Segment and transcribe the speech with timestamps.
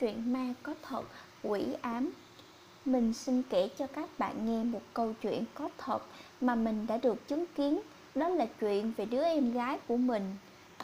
[0.00, 1.02] Truyện ma có thật,
[1.42, 2.10] quỷ ám.
[2.84, 6.02] Mình xin kể cho các bạn nghe một câu chuyện có thật
[6.40, 7.80] mà mình đã được chứng kiến.
[8.14, 10.36] Đó là chuyện về đứa em gái của mình.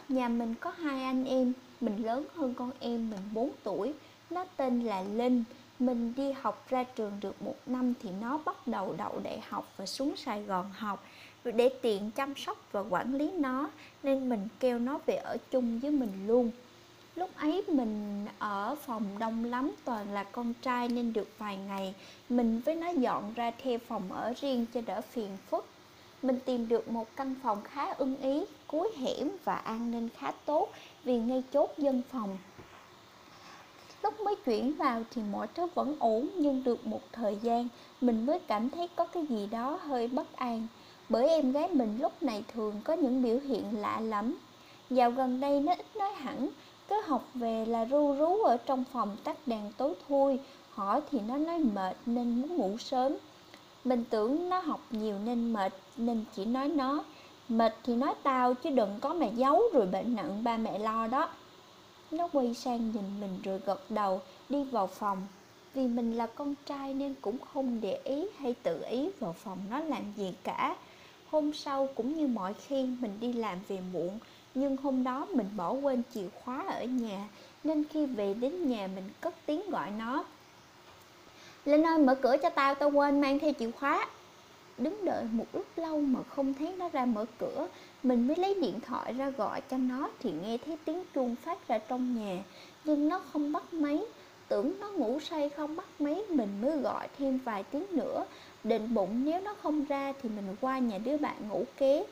[0.09, 3.93] Nhà mình có hai anh em, mình lớn hơn con em mình 4 tuổi.
[4.29, 5.43] Nó tên là Linh.
[5.79, 9.73] Mình đi học ra trường được một năm thì nó bắt đầu đậu đại học
[9.77, 11.05] và xuống Sài Gòn học
[11.43, 13.69] để tiện chăm sóc và quản lý nó
[14.03, 16.51] nên mình kêu nó về ở chung với mình luôn
[17.15, 21.93] lúc ấy mình ở phòng đông lắm, toàn là con trai nên được vài ngày.
[22.29, 25.65] Mình với nó dọn ra thuê phòng ở riêng cho đỡ phiền phức.
[26.21, 30.31] Mình tìm được một căn phòng khá ưng ý, cuối hẻm và an ninh khá
[30.45, 30.69] tốt
[31.03, 32.37] vì ngay chốt dân phòng.
[34.03, 37.67] Lúc mới chuyển vào thì mọi thứ vẫn ổn nhưng được một thời gian,
[38.01, 40.67] mình mới cảm thấy có cái gì đó hơi bất an.
[41.09, 44.37] Bởi em gái mình lúc này thường có những biểu hiện lạ lắm
[44.89, 46.49] dạo gần đây nó ít nói hẳn
[46.87, 50.39] cứ học về là ru rú ở trong phòng tắt đèn tối thui.
[50.69, 53.15] Hỏi thì nó nói mệt nên muốn ngủ sớm.
[53.83, 57.03] Mình tưởng nó học nhiều nên mệt, nên chỉ nói nó.
[57.49, 61.07] Mệt thì nói tao, chứ đừng có mà giấu rồi bệnh nặng ba mẹ lo
[61.07, 61.29] đó.
[62.11, 65.27] Nó quay sang nhìn mình rồi gật đầu, đi vào phòng.
[65.73, 69.57] Vì mình là con trai nên cũng không để ý hay tự ý vào phòng
[69.69, 70.75] nó làm gì cả.
[71.31, 74.19] Hôm sau cũng như mọi khi, mình đi làm về muộn
[74.55, 77.27] nhưng hôm đó mình bỏ quên chìa khóa ở nhà,
[77.63, 80.23] nên khi về đến nhà mình cất tiếng gọi nó.
[81.65, 84.07] Lên ơi, mở cửa cho tao tao quên mang theo chìa khóa.
[84.77, 87.67] Đứng đợi một lúc lâu mà không thấy nó ra mở cửa,
[88.03, 91.67] mình mới lấy điện thoại ra gọi cho nó thì nghe thấy tiếng chuông phát
[91.67, 92.43] ra trong nhà.
[92.83, 93.99] Nhưng nó không bắt máy.
[94.47, 98.25] Tưởng nó ngủ say không bắt máy, mình mới gọi thêm vài tiếng nữa.
[98.63, 102.05] Định bụng nếu nó không ra thì mình qua nhà đứa bạn ngủ kế.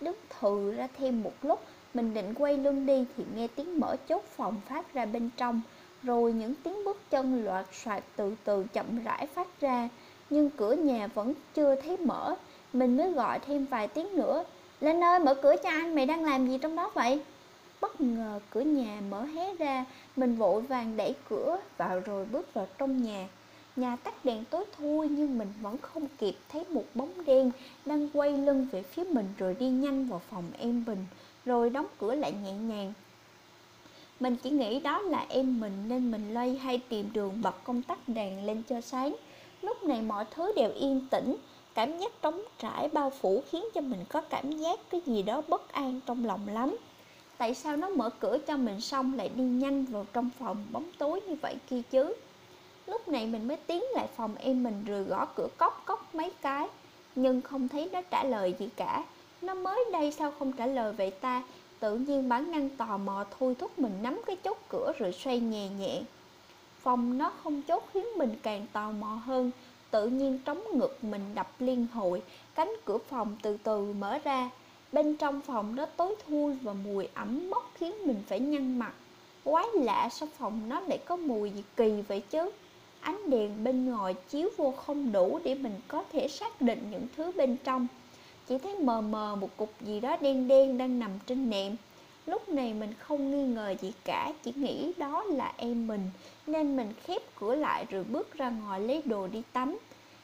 [0.00, 1.60] Đứng thừ ra thêm một lúc
[1.94, 5.60] mình định quay lưng đi thì nghe tiếng mở chốt phòng phát ra bên trong,
[6.02, 9.88] rồi những tiếng bước chân loạt soạt từ từ chậm rãi phát ra.
[10.30, 12.34] Nhưng cửa nhà vẫn chưa thấy mở,
[12.72, 14.44] mình mới gọi thêm vài tiếng nữa.
[14.80, 17.20] Lên ơi, mở cửa cho anh, mày đang làm gì trong đó vậy?
[17.80, 19.84] Bất ngờ cửa nhà mở hé ra,
[20.16, 23.28] mình vội vàng đẩy cửa vào rồi bước vào trong nhà.
[23.76, 27.50] Nhà tắt đèn tối thui nhưng mình vẫn không kịp thấy một bóng đen
[27.86, 31.06] đang quay lưng về phía mình rồi đi nhanh vào phòng em mình
[31.44, 32.92] rồi đóng cửa lại nhẹ nhàng.
[34.20, 37.82] Mình chỉ nghĩ đó là em mình nên mình loay hay tìm đường bật công
[37.82, 39.16] tắc đèn lên cho sáng.
[39.62, 41.36] Lúc này mọi thứ đều yên tĩnh,
[41.74, 45.42] cảm giác trống trải bao phủ khiến cho mình có cảm giác cái gì đó
[45.48, 46.76] bất an trong lòng lắm.
[47.38, 50.90] Tại sao nó mở cửa cho mình xong lại đi nhanh vào trong phòng bóng
[50.98, 52.14] tối như vậy kia chứ?
[52.86, 56.32] Lúc này mình mới tiến lại phòng em mình rồi gõ cửa cốc cốc mấy
[56.42, 56.68] cái,
[57.14, 59.04] nhưng không thấy nó trả lời gì cả
[59.42, 61.42] nó mới đây sao không trả lời vậy ta?
[61.80, 65.40] Tự nhiên bản năng tò mò thôi thúc mình nắm cái chốt cửa rồi xoay
[65.40, 66.02] nhẹ nhẹ.
[66.80, 69.50] Phòng nó không chốt khiến mình càng tò mò hơn.
[69.90, 72.22] Tự nhiên trống ngực mình đập liên hồi,
[72.54, 74.50] cánh cửa phòng từ từ mở ra.
[74.92, 78.92] Bên trong phòng đó tối thui và mùi ẩm mốc khiến mình phải nhăn mặt.
[79.44, 82.50] Quái lạ sao phòng nó lại có mùi gì kỳ vậy chứ?
[83.00, 87.06] Ánh đèn bên ngoài chiếu vô không đủ để mình có thể xác định những
[87.16, 87.86] thứ bên trong
[88.48, 91.76] chỉ thấy mờ mờ một cục gì đó đen đen đang nằm trên nệm.
[92.26, 96.10] Lúc này mình không nghi ngờ gì cả, chỉ nghĩ đó là em mình,
[96.46, 99.78] nên mình khép cửa lại rồi bước ra ngoài lấy đồ đi tắm.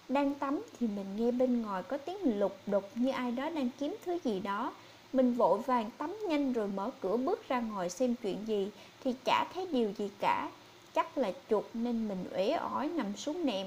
[0.09, 3.71] Đang tắm thì mình nghe bên ngoài có tiếng lục đục như ai đó đang
[3.81, 4.73] kiếm thứ gì đó.
[5.12, 8.69] Mình vội vàng tắm nhanh rồi mở cửa bước ra ngoài xem chuyện gì
[9.05, 10.50] thì chả thấy điều gì cả.
[10.95, 13.67] Chắc là chuột nên mình uể oải nằm xuống nệm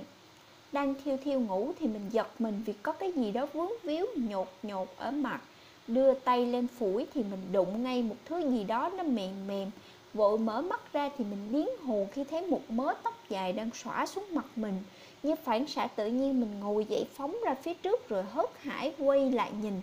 [0.71, 4.05] đang thiêu thiêu ngủ thì mình giật mình vì có cái gì đó vướng víu,
[4.15, 5.41] nhột nhột ở mặt.
[5.87, 9.71] Đưa tay lên phủi thì mình đụng ngay một thứ gì đó nó mềm mềm.
[10.13, 13.69] Vội mở mắt ra thì mình biến hù khi thấy một mớ tóc dài đang
[13.73, 14.83] xõa xuống mặt mình.
[15.23, 18.93] Như phản xạ tự nhiên mình ngồi dậy phóng ra phía trước rồi hớt hải
[18.97, 19.81] quay lại nhìn.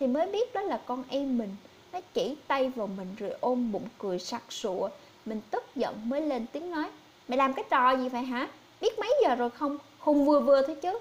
[0.00, 1.56] Thì mới biết đó là con em mình.
[1.92, 4.88] Nó chỉ tay vào mình rồi ôm bụng cười sặc sụa.
[5.26, 6.88] Mình tức giận mới lên tiếng nói,
[7.28, 8.48] mày làm cái trò gì vậy hả?
[8.80, 9.78] Biết mấy giờ rồi không?
[10.06, 10.98] Khùng vừa vừa thôi chứ.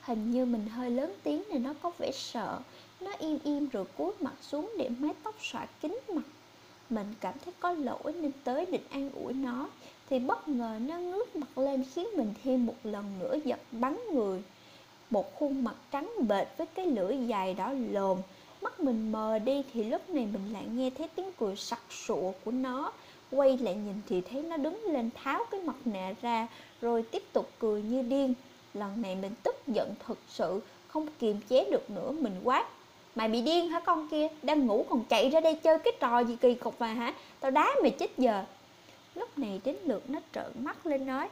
[0.00, 2.58] Hình như mình hơi lớn tiếng nên nó có vẻ sợ.
[3.00, 6.22] Nó im im rồi cúi mặt xuống để mái tóc xõa kín mặt.
[6.90, 9.68] Mình cảm thấy có lỗi nên tới định an ủi nó.
[10.10, 13.98] Thì bất ngờ nó ngước mặt lên khiến mình thêm một lần nữa giật bắn
[14.12, 14.42] người.
[15.10, 18.18] Một khuôn mặt trắng bệch với cái lưỡi dài đỏ lồm.
[18.62, 22.32] Mắt mình mờ đi thì lúc này mình lại nghe thấy tiếng cười sặc sụa
[22.44, 22.92] của nó.
[23.30, 26.48] Quay lại nhìn thì thấy nó đứng lên tháo cái mặt nạ ra
[26.80, 28.34] rồi tiếp tục cười như điên.
[28.74, 32.66] Lần này mình tức giận thật sự, không kiềm chế được nữa, mình quát.
[33.14, 34.28] Mày bị điên hả con kia?
[34.42, 37.14] Đang ngủ còn chạy ra đây chơi cái trò gì kỳ cục mà hả?
[37.40, 38.44] Tao đá mày chết giờ.
[39.14, 41.28] Lúc này đến lượt nó trợn mắt lên nói,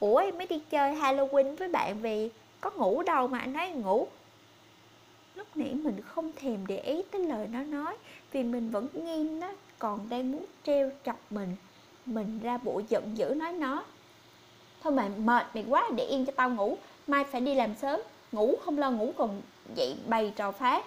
[0.00, 2.30] Ủa, em mới đi chơi Halloween với bạn vì
[2.60, 4.06] Có ngủ đâu mà anh nói ngủ.
[5.34, 7.96] Lúc nãy mình không thèm để ý tới lời nó nói,
[8.32, 11.56] Vì mình vẫn nghi nó còn đang muốn treo chọc mình.
[12.06, 13.84] Mình ra bộ giận dữ nói nó.
[14.82, 16.78] Thôi mày mệt mày quá, để yên cho tao ngủ.
[17.06, 18.00] Mai phải đi làm sớm.
[18.32, 19.42] Ngủ không lo ngủ còn
[19.76, 20.82] dậy bày trò phá.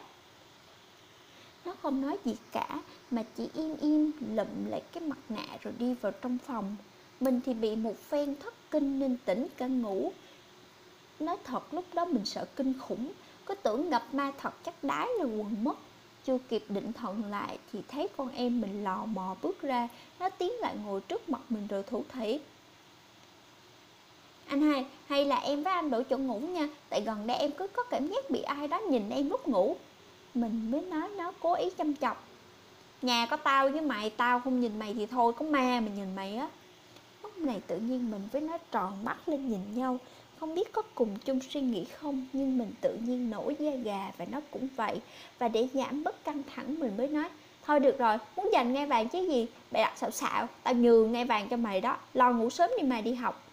[1.65, 2.81] Nó không nói gì cả,
[3.11, 6.75] Mà chỉ im im lụm lại cái mặt nạ rồi đi vào trong phòng.
[7.19, 10.11] Mình thì bị một phen thất kinh nên tỉnh cả ngủ.
[11.19, 13.11] Nói thật, lúc đó mình sợ kinh khủng.
[13.45, 15.77] Cứ tưởng gặp ma thật chắc đái là quần mất.
[16.29, 19.87] Chưa kịp định thần lại Thì thấy con em mình lò mò bước ra,
[20.19, 22.39] Nó tiến lại ngồi trước mặt mình rồi thủ thỉ.
[24.47, 27.51] Anh hai, hay là em với anh đổi chỗ ngủ nha, tại gần đây em
[27.51, 29.75] cứ có cảm giác bị ai đó nhìn em lúc ngủ.
[30.33, 32.27] Mình mới nói nó cố ý chăm chọc.
[33.01, 36.15] Nhà có tao với mày, tao không nhìn mày thì thôi, có ma mà nhìn
[36.15, 36.49] mày á.
[37.23, 39.97] Lúc này tự nhiên mình với nó tròn mắt lên nhìn nhau
[40.39, 44.11] không biết có cùng chung suy nghĩ không, nhưng mình tự nhiên nổi da gà
[44.17, 45.01] và nó cũng vậy.
[45.39, 47.29] Và để giảm bớt căng thẳng, mình mới nói,
[47.65, 49.47] thôi được rồi, muốn dành ngay vàng chứ gì?
[49.71, 52.87] Bày đặt xạo xạo, tao nhường ngay vàng cho mày đó, lo ngủ sớm đi
[52.87, 53.43] mày đi học.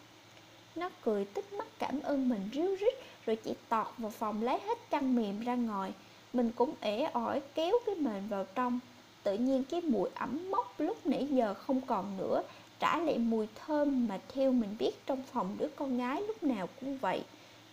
[0.76, 2.94] Nó cười tích mắt cảm ơn mình ríu rít,
[3.26, 5.92] rồi chỉ tọt vào phòng lấy hết chăn mềm ra ngồi.
[6.32, 8.80] Mình cũng ể ỏi kéo cái mền vào trong.
[9.22, 12.42] Tự nhiên cái mùi ẩm mốc lúc nãy giờ không còn nữa
[12.78, 16.68] trả lại mùi thơm mà theo mình biết trong phòng đứa con gái lúc nào
[16.80, 17.22] cũng vậy.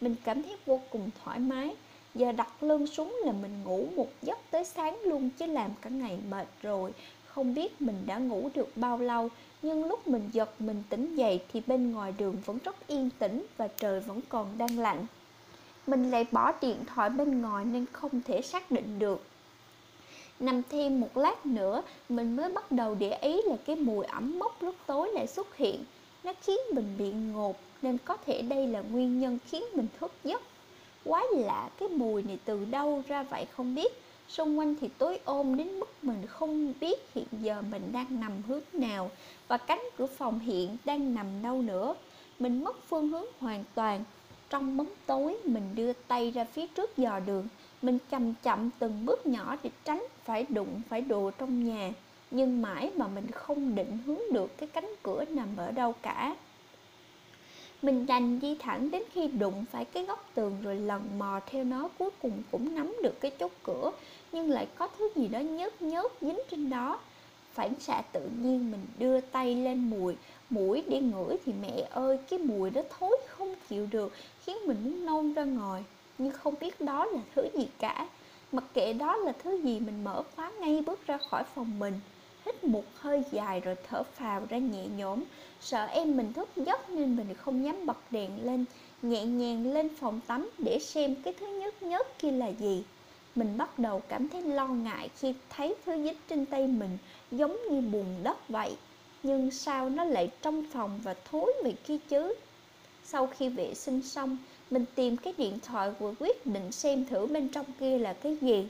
[0.02, 1.76] Mình cảm thấy vô cùng thoải mái.
[2.16, 5.90] Giờ đặt lưng xuống là mình ngủ một giấc tới sáng luôn chứ làm cả
[5.90, 6.94] ngày mệt rồi.
[7.26, 9.30] Không biết mình đã ngủ được bao lâu,
[9.62, 13.46] nhưng lúc mình giật mình tỉnh dậy thì bên ngoài đường vẫn rất yên tĩnh
[13.58, 15.06] và trời vẫn còn đang lạnh.
[15.88, 19.26] Mình lại bỏ điện thoại bên ngoài nên không thể xác định được
[20.44, 24.40] nằm thêm một lát nữa, mình mới bắt đầu để ý là cái mùi ẩm
[24.40, 25.84] mốc lúc tối lại xuất hiện.
[26.24, 30.12] Nó khiến mình bị ngột, nên có thể đây là nguyên nhân khiến mình thức
[30.24, 30.42] giấc.
[31.06, 33.94] Quái lạ, cái mùi này từ đâu ra vậy không biết.
[34.30, 38.32] Xung quanh thì tối ôm đến mức mình không biết hiện giờ mình đang nằm
[38.48, 39.12] hướng nào
[39.48, 41.96] và cánh cửa phòng hiện đang nằm đâu nữa.
[42.40, 44.04] Mình mất phương hướng hoàn toàn.
[44.50, 47.48] Trong bóng tối, mình đưa tay ra phía trước dò đường
[47.84, 51.92] mình chậm chậm từng bước nhỏ để tránh phải đụng, phải đồ trong nhà.
[52.32, 56.36] Nhưng mãi mà mình không định hướng được cái cánh cửa nằm ở đâu cả.
[57.82, 61.64] Mình đành đi thẳng đến khi đụng phải cái góc tường rồi lần mò theo
[61.64, 63.92] nó, cuối cùng cũng nắm được cái chốt cửa,
[64.32, 67.00] nhưng lại có thứ gì đó nhớt nhớt dính trên đó.
[67.54, 70.16] Phản xạ tự nhiên mình đưa tay lên mùi,
[70.50, 74.14] mũi để ngửi thì mẹ ơi, cái mùi đó thối không chịu được,
[74.46, 75.84] khiến mình muốn nôn ra ngoài
[76.24, 78.08] nhưng không biết đó là thứ gì cả.
[78.52, 82.00] Mặc kệ đó là thứ gì, mình mở khóa ngay bước ra khỏi phòng mình.
[82.46, 85.24] Hít một hơi dài rồi thở phào ra nhẹ nhõm.
[85.62, 88.66] Sợ em mình thức giấc nên mình không dám bật đèn lên.
[89.02, 92.84] Nhẹ nhàng lên phòng tắm để xem cái thứ nhất nhất kia là gì.
[93.36, 96.98] Mình bắt đầu cảm thấy lo ngại khi thấy thứ dính trên tay mình
[97.32, 98.76] giống như bùn đất vậy.
[99.24, 102.34] Nhưng sao nó lại trong phòng và thối vậy kia chứ?
[103.04, 104.38] Sau khi vệ sinh xong
[104.74, 108.38] mình tìm cái điện thoại vừa quyết định xem thử bên trong kia là cái
[108.42, 108.68] gì.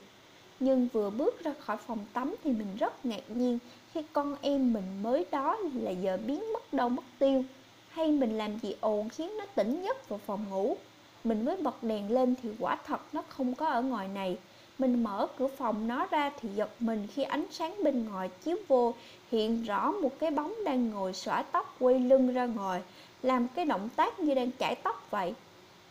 [0.60, 3.60] Nhưng vừa bước ra khỏi phòng tắm thì mình rất ngạc nhiên
[3.94, 7.44] khi con em mình mới đó là giờ biến mất đâu mất tiêu.
[7.90, 10.78] Hay mình làm gì ồn khiến nó tỉnh giấc vào phòng ngủ.
[11.24, 14.38] Mình mới bật đèn lên thì quả thật nó không có ở ngoài này.
[14.80, 18.58] Mình mở cửa phòng nó ra thì giật mình khi ánh sáng bên ngoài chiếu
[18.68, 18.94] vô,
[19.32, 22.82] hiện rõ một cái bóng đang ngồi xõa tóc quay lưng ra ngoài,
[23.24, 25.34] làm cái động tác như đang chải tóc vậy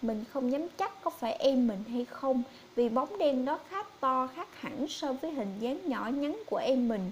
[0.02, 2.42] mình không dám chắc có phải em mình hay không,
[2.76, 6.56] vì bóng đen đó khá to khác hẳn so với hình dáng nhỏ nhắn của
[6.56, 7.10] em mình.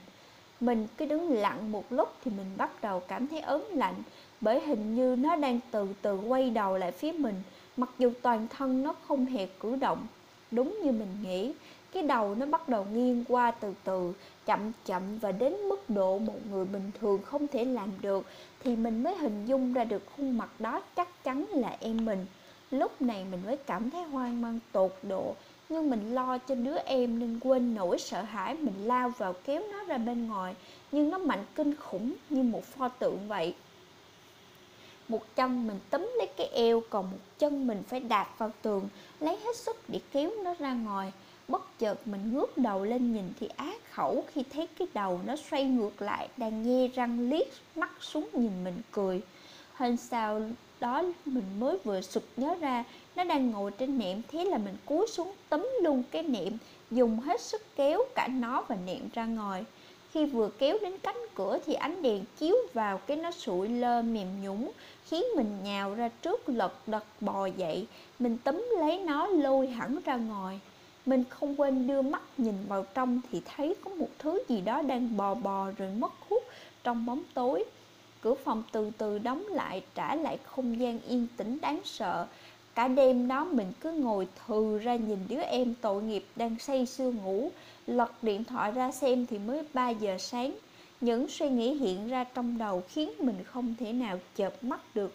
[0.61, 3.95] Mình cứ đứng lặng một lúc thì mình bắt đầu cảm thấy ớn lạnh,
[4.41, 7.35] bởi hình như nó đang từ từ quay đầu lại phía mình,
[7.77, 10.07] mặc dù toàn thân nó không hề cử động.
[10.51, 11.53] Đúng như mình nghĩ,
[11.93, 14.13] cái đầu nó bắt đầu nghiêng qua từ từ,
[14.47, 18.27] chậm chậm và đến mức độ một người bình thường không thể làm được,
[18.65, 22.27] thì mình mới hình dung ra được khuôn mặt đó chắc chắn là em mình
[22.71, 25.35] lúc này mình mới cảm thấy hoang mang, tột độ.
[25.69, 29.63] Nhưng mình lo cho đứa em nên quên nỗi sợ hãi mình lao vào kéo
[29.73, 30.55] nó ra bên ngoài.
[30.93, 33.55] Nhưng nó mạnh kinh khủng như một pho tượng vậy.
[35.09, 38.89] Một chân mình túm lấy cái eo, còn một chân mình phải đạp vào tường,
[39.21, 41.13] lấy hết sức để kéo nó ra ngoài.
[41.49, 45.37] Bất chợt mình ngước đầu lên nhìn thì á khẩu khi thấy cái đầu nó
[45.51, 49.23] xoay ngược lại, đang nhe răng liếc mắt xuống nhìn mình cười.
[49.73, 50.41] Hơn sao
[50.81, 52.85] đó mình mới vừa sụt nhớ ra,
[53.17, 56.59] nó đang ngồi trên nệm, thế là mình cúi xuống tấm luôn cái nệm,
[56.91, 59.65] dùng hết sức kéo cả nó và nệm ra ngoài
[60.13, 64.03] Khi vừa kéo đến cánh cửa thì ánh đèn chiếu vào cái nó sụi lơ
[64.03, 64.71] mềm nhũng,
[65.11, 67.87] Khiến mình nhào ra trước lật đật bò dậy.
[68.19, 70.61] Mình tấm lấy nó lôi hẳn ra ngoài
[71.07, 74.83] Mình không quên đưa mắt nhìn vào trong thì thấy có một thứ gì đó
[74.83, 76.43] đang bò bò rồi mất hút
[76.85, 77.65] trong bóng tối.
[78.23, 82.27] Cửa phòng từ từ đóng lại trả lại không gian yên tĩnh đáng sợ.
[82.75, 86.87] Cả đêm đó mình cứ ngồi thừ ra nhìn đứa em tội nghiệp đang say
[86.87, 87.51] sưa ngủ
[87.87, 90.53] Lật điện thoại ra xem thì mới 3 giờ sáng.
[91.01, 95.15] Những suy nghĩ hiện ra trong đầu khiến mình không thể nào chợp mắt được.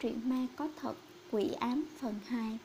[0.00, 0.94] Truyện ma có thật,
[1.30, 2.58] quỷ ám phần 2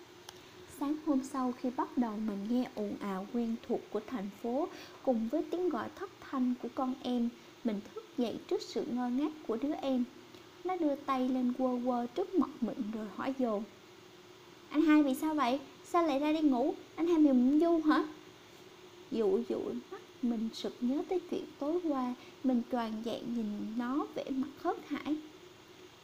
[0.80, 4.68] Sáng hôm sau khi bắt đầu mình nghe ồn ào quen thuộc của thành phố
[5.04, 7.30] Cùng với tiếng gọi thất thanh của con em,
[7.64, 10.04] Mình thức dậy trước sự ngơ ngác của đứa em
[10.64, 13.64] Nó đưa tay lên quơ quơ trước mặt mình rồi hỏi dồn
[14.70, 15.60] Anh hai bị sao vậy?
[15.84, 16.74] Sao lại ra đi ngủ?
[16.96, 18.04] Anh hai bị mụn du hả?
[19.12, 19.60] dụ dụ
[19.92, 22.14] mắt mình sực nhớ tới chuyện tối qua,
[22.44, 23.46] Mình toàn dạng nhìn
[23.78, 25.16] nó vẻ mặt hớt hải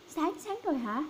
[0.08, 1.04] Sáng sáng rồi hả?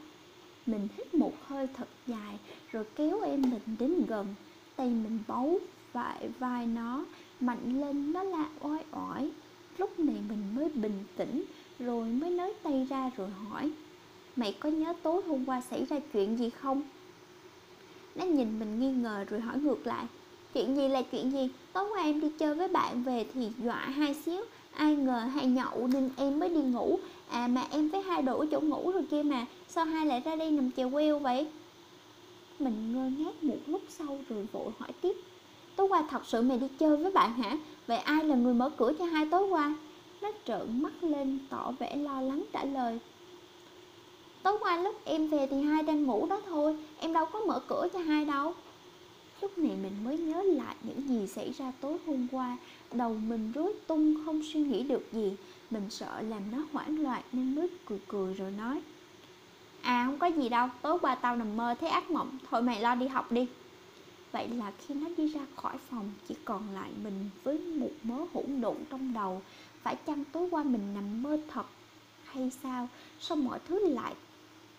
[0.71, 2.39] Mình hít một hơi thật dài,
[2.71, 4.27] rồi kéo em mình đến gần
[4.75, 5.59] Tay mình bấu
[5.93, 7.05] vai vai nó,
[7.39, 9.29] mạnh lên, nó la oai oải
[9.77, 11.43] Lúc này mình mới bình tĩnh,
[11.79, 13.71] rồi mới nới tay ra rồi hỏi,
[14.35, 16.81] Mày có nhớ tối hôm qua xảy ra chuyện gì không?
[18.15, 20.05] Nó nhìn mình nghi ngờ rồi hỏi ngược lại,
[20.53, 21.49] Chuyện gì là chuyện gì?
[21.73, 24.41] Tối qua em đi chơi với bạn về thì dọa hai xíu
[24.73, 26.99] Ai ngờ hay nhậu nên em mới đi ngủ
[27.31, 30.35] À mà em với hai đủ chỗ ngủ rồi kia mà, Sao hai lại ra
[30.35, 31.47] đây nằm chèo queo vậy?
[32.59, 35.17] Mình ngơ ngác một lúc sau rồi vội hỏi tiếp
[35.75, 37.57] Tối qua thật sự mày đi chơi với bạn hả?
[37.87, 39.75] Vậy ai là người mở cửa cho hai tối qua?
[40.21, 42.99] Nó trợn mắt lên tỏ vẻ lo lắng trả lời
[44.43, 47.59] Tối qua lúc em về thì hai đang ngủ đó thôi, Em đâu có mở
[47.67, 48.53] cửa cho hai đâu
[49.41, 52.57] Lúc này mình mới nhớ lại những gì xảy ra tối hôm qua
[52.93, 55.31] Đầu mình rối tung không suy nghĩ được gì
[55.71, 58.81] mình sợ làm nó hoảng loạn nên mới cười cười rồi nói
[59.81, 62.81] À không có gì đâu, tối qua tao nằm mơ thấy ác mộng Thôi mày
[62.81, 63.47] lo đi học đi.
[64.31, 68.25] Vậy là khi nó đi ra khỏi phòng Chỉ còn lại mình với một mớ
[68.33, 69.41] hỗn độn trong đầu
[69.81, 71.65] Phải chăng tối qua mình nằm mơ thật
[72.25, 72.89] Hay sao?
[73.19, 74.15] Sao mọi thứ lại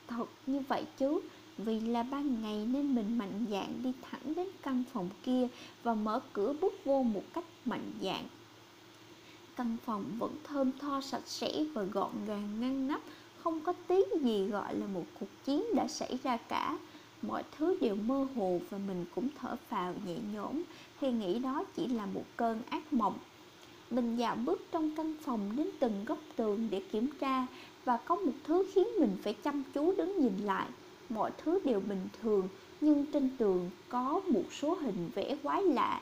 [0.08, 1.20] thật như vậy chứ?
[1.58, 5.48] Vì là ban ngày nên mình mạnh dạn đi thẳng đến căn phòng kia
[5.82, 8.24] Và mở cửa bước vô một cách mạnh dạn.
[9.56, 13.00] Căn phòng vẫn thơm tho, sạch sẽ và gọn gàng, ngăn nắp.
[13.42, 16.78] Không có tí gì gọi là một cuộc chiến đã xảy ra cả.
[17.22, 20.62] Mọi thứ đều mơ hồ và mình cũng thở phào nhẹ nhõm.
[21.00, 23.18] Khi nghĩ đó chỉ là một cơn ác mộng.
[23.90, 27.46] Mình dạo bước trong căn phòng đến từng góc tường để kiểm tra
[27.84, 30.66] và có một thứ khiến mình phải chăm chú đứng nhìn lại.
[31.08, 32.48] Mọi thứ đều bình thường,
[32.80, 36.00] nhưng trên tường có một số hình vẽ quái lạ.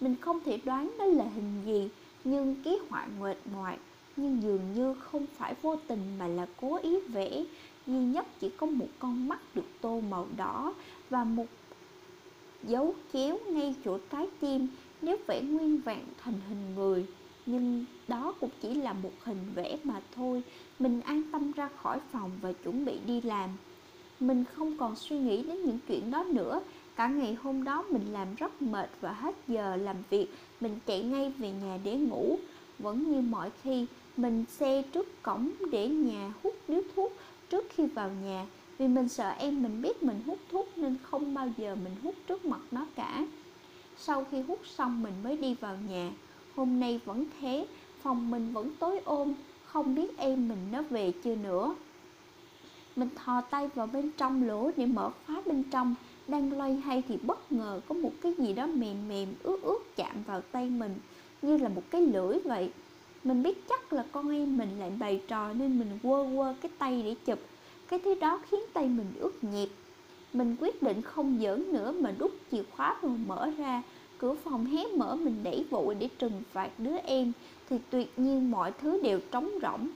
[0.00, 1.88] Mình không thể đoán đó là hình gì
[2.24, 3.78] nhưng ký họa nguệt ngoạc
[4.16, 7.44] nhưng dường như không phải vô tình mà là cố ý vẽ.
[7.86, 10.74] Duy nhất chỉ có một con mắt được tô màu đỏ
[11.10, 11.46] và một
[12.62, 14.68] dấu chéo ngay chỗ trái tim,
[15.02, 17.06] nếu vẽ nguyên vẹn thành hình người.
[17.46, 20.42] Nhưng đó cũng chỉ là một hình vẽ mà thôi.
[20.78, 23.50] Mình an tâm ra khỏi phòng và chuẩn bị đi làm.
[24.20, 26.60] Mình không còn suy nghĩ đến những chuyện đó nữa
[26.96, 30.26] cả ngày hôm đó mình làm rất mệt và hết giờ làm việc.
[30.60, 32.38] Mình chạy ngay về nhà để ngủ.
[32.78, 37.12] Vẫn như mọi khi, mình xe trước cổng để nhà hút điếu thuốc
[37.50, 38.46] trước khi vào nhà.
[38.78, 42.14] Vì mình sợ em mình biết mình hút thuốc nên không bao giờ mình hút
[42.28, 43.26] trước mặt nó cả.
[43.96, 46.10] Sau khi hút xong mình mới đi vào nhà.
[46.56, 47.66] Hôm nay vẫn thế,
[48.02, 49.34] phòng mình vẫn tối ôm.
[49.64, 51.74] Không biết em mình nó về chưa nữa.
[52.96, 55.94] Mình thò tay vào bên trong lỗ để mở khóa bên trong
[56.30, 59.78] đang loay hay thì bất ngờ có một cái gì đó mềm mềm, ướt ướt
[59.96, 60.94] chạm vào tay mình,
[61.42, 62.70] như là một cái lưỡi vậy.
[63.24, 66.70] Mình biết chắc là con em mình lại bày trò nên mình quơ quơ cái
[66.78, 67.38] tay để chụp.
[67.88, 69.68] Cái thứ đó khiến tay mình ướt nhẹp.
[70.32, 73.82] Mình quyết định không giỡn nữa mà đút chìa khóa rồi mở ra.
[74.18, 77.32] Cửa phòng hé mở mình đẩy vội để trừng phạt đứa em,
[77.70, 79.88] thì tuyệt nhiên mọi thứ đều trống rỗng.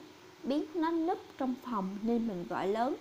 [0.43, 2.95] Biến nó nấp trong phòng nên mình gọi lớn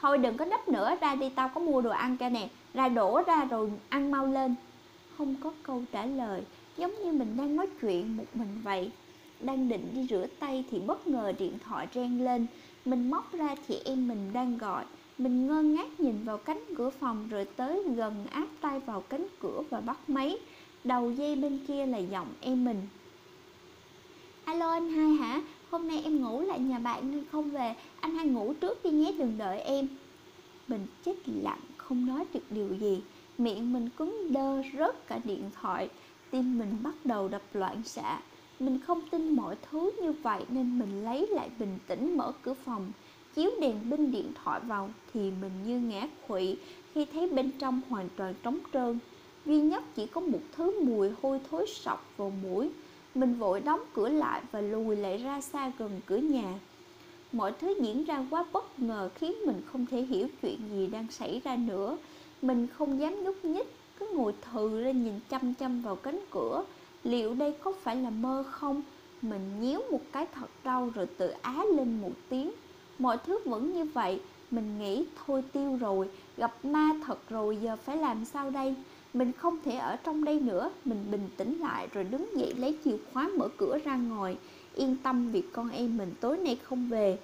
[0.00, 2.48] thôi đừng có nấp nữa, ra đi, tao có mua đồ ăn cho nè.
[2.74, 4.54] Ra đổ ra rồi ăn mau lên.
[5.18, 6.42] Không có câu trả lời,
[6.76, 8.90] giống như mình đang nói chuyện một mình vậy.
[9.40, 12.46] Đang định đi rửa tay thì bất ngờ điện thoại reng lên.
[12.84, 14.84] Mình móc ra thì em mình đang gọi.
[15.18, 19.26] Mình ngơ ngác nhìn vào cánh cửa phòng rồi tới gần áp tay vào cánh
[19.40, 20.38] cửa và bắt máy.
[20.84, 22.82] Đầu dây bên kia là giọng em mình.
[24.44, 25.40] Alo, anh hai hả?
[25.70, 27.74] Hôm nay em ngủ lại nhà bạn nên không về.
[28.00, 29.88] Anh hai ngủ trước đi nhé, đừng đợi em.
[30.68, 33.02] Mình chết lặng, không nói được điều gì.
[33.38, 35.88] Miệng mình cứng đơ rớt cả điện thoại.
[36.30, 38.20] Tim mình bắt đầu đập loạn xạ.
[38.60, 42.54] Mình không tin mọi thứ như vậy nên mình lấy lại bình tĩnh mở cửa
[42.54, 42.92] phòng.
[43.34, 46.56] Chiếu đèn pin điện thoại vào thì mình như ngã quỵ
[46.94, 48.98] khi thấy bên trong hoàn toàn trống trơn.
[49.46, 52.70] Duy nhất chỉ có một thứ mùi hôi thối sọc vào mũi
[53.20, 56.54] mình vội đóng cửa lại và lùi lại ra xa gần cửa nhà.
[57.32, 61.06] Mọi thứ diễn ra quá bất ngờ khiến mình không thể hiểu chuyện gì đang
[61.10, 61.96] xảy ra nữa.
[62.42, 66.64] Mình không dám nhúc nhích, cứ ngồi thừ lên nhìn chăm chăm vào cánh cửa.
[67.04, 68.82] Liệu đây có phải là mơ không?
[69.22, 72.50] Mình nhíu một cái thật đau rồi tự á lên một tiếng.
[72.98, 74.20] Mọi thứ vẫn như vậy,
[74.50, 78.74] mình nghĩ thôi tiêu rồi, gặp ma thật rồi, giờ phải làm sao đây?
[79.14, 80.70] Mình không thể ở trong đây nữa.
[80.84, 84.36] Mình bình tĩnh lại rồi đứng dậy lấy chìa khóa mở cửa ra ngoài
[84.74, 87.18] yên tâm vì con em mình tối nay không về.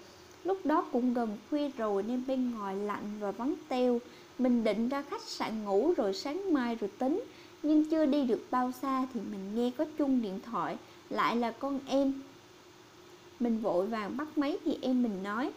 [0.44, 4.00] Lúc đó cũng gần khuya rồi nên bên ngoài lạnh và vắng teo.
[4.38, 7.24] Mình định ra khách sạn ngủ rồi sáng mai rồi tính.
[7.62, 10.76] Nhưng chưa đi được bao xa thì mình nghe có chung điện thoại.
[11.10, 12.12] Lại là con em.
[13.40, 15.52] Mình vội vàng bắt máy thì em mình nói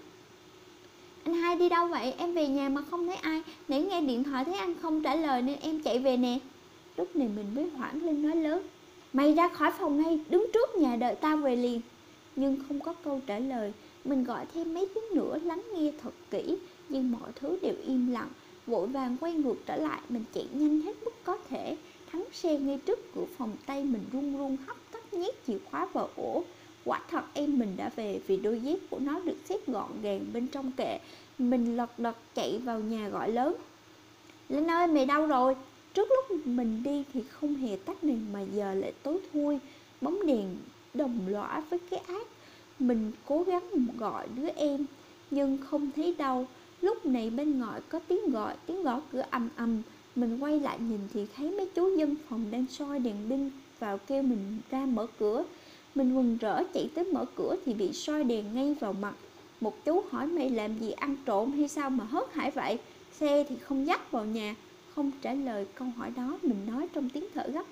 [1.28, 2.14] anh hai đi đâu vậy?
[2.18, 3.42] Em về nhà mà không thấy ai.
[3.68, 6.40] Nãy nghe điện thoại thấy anh không trả lời nên em chạy về nè.
[6.98, 8.68] Lúc này mình mới hoảng lên nói lớn.
[9.14, 11.82] Mày ra khỏi phòng ngay, đứng trước nhà đợi tao về liền.
[12.36, 13.74] Nhưng không có câu trả lời.
[14.06, 16.58] Mình gọi thêm mấy tiếng nữa, lắng nghe thật kỹ.
[16.90, 18.30] Nhưng mọi thứ đều im lặng.
[18.68, 20.00] Vội vàng quay ngược trở lại.
[20.10, 21.78] Mình chạy nhanh hết mức có thể.
[22.12, 25.86] Thắng xe ngay trước cửa phòng tay mình run run, hấp tấp nhét chìa khóa
[25.94, 26.44] vào ổ
[26.88, 30.26] quả thật em mình đã về vì đôi dép của nó được xếp gọn gàng
[30.34, 31.00] bên trong kệ.
[31.38, 33.56] Mình lật đật chạy vào nhà gọi lớn.
[34.50, 35.56] Linh ơi mày đâu rồi.
[35.94, 39.60] Trước lúc mình đi thì không hề tắt đèn mà giờ lại tối thui.
[40.02, 40.56] Bóng đèn
[40.94, 42.28] đồng lõa với cái ác.
[42.80, 44.86] Mình cố gắng gọi đứa em,
[45.32, 46.48] nhưng không thấy đâu
[46.82, 49.82] lúc này bên ngoài có tiếng gọi, tiếng gõ cửa ầm ầm.
[50.16, 53.98] Mình quay lại nhìn thì thấy mấy chú dân phòng đang soi đèn pin vào
[53.98, 55.44] kêu mình ra mở cửa
[55.98, 59.14] mình mừng rỡ chạy tới mở cửa thì bị soi đèn ngay vào mặt.
[59.62, 62.78] Một chú hỏi mày làm gì ăn trộm hay sao mà hớt hải vậy?
[63.12, 64.56] Xe thì không dắt vào nhà.
[64.96, 67.64] Không trả lời câu hỏi đó, mình nói trong tiếng thở gấp.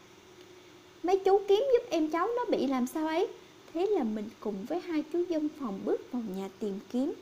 [1.04, 3.28] Mấy chú kiếm giúp em cháu nó bị làm sao ấy?
[3.74, 7.14] Thế là mình cùng với hai chú dân phòng bước vào nhà tìm kiếm.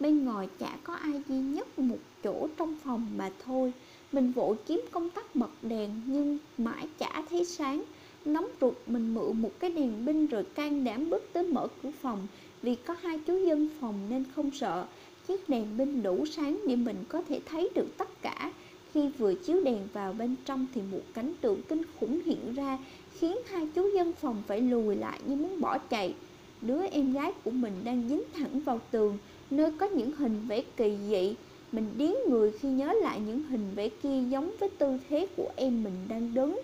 [0.00, 3.72] Bên ngoài chả có ai duy nhất một chỗ trong phòng mà thôi.
[4.12, 7.82] Mình vội kiếm công tắc bật đèn nhưng mãi chả thấy sáng
[8.26, 11.90] nóng ruột, mình mượn một cái đèn pin rồi can đảm bước tới mở cửa
[12.02, 12.26] phòng.
[12.62, 14.86] Vì có hai chú dân phòng nên không sợ.
[15.28, 18.52] Chiếc đèn pin đủ sáng để mình có thể thấy được tất cả.
[18.94, 22.78] Khi vừa chiếu đèn vào bên trong thì một cảnh tượng kinh khủng hiện ra,
[23.18, 26.14] khiến hai chú dân phòng phải lùi lại như muốn bỏ chạy.
[26.62, 29.18] Đứa em gái của mình đang dính thẳng vào tường,
[29.50, 31.34] nơi có những hình vẽ kỳ dị.
[31.72, 35.48] Mình điếng người khi nhớ lại những hình vẽ kia giống với tư thế của
[35.56, 36.60] em mình đang đứng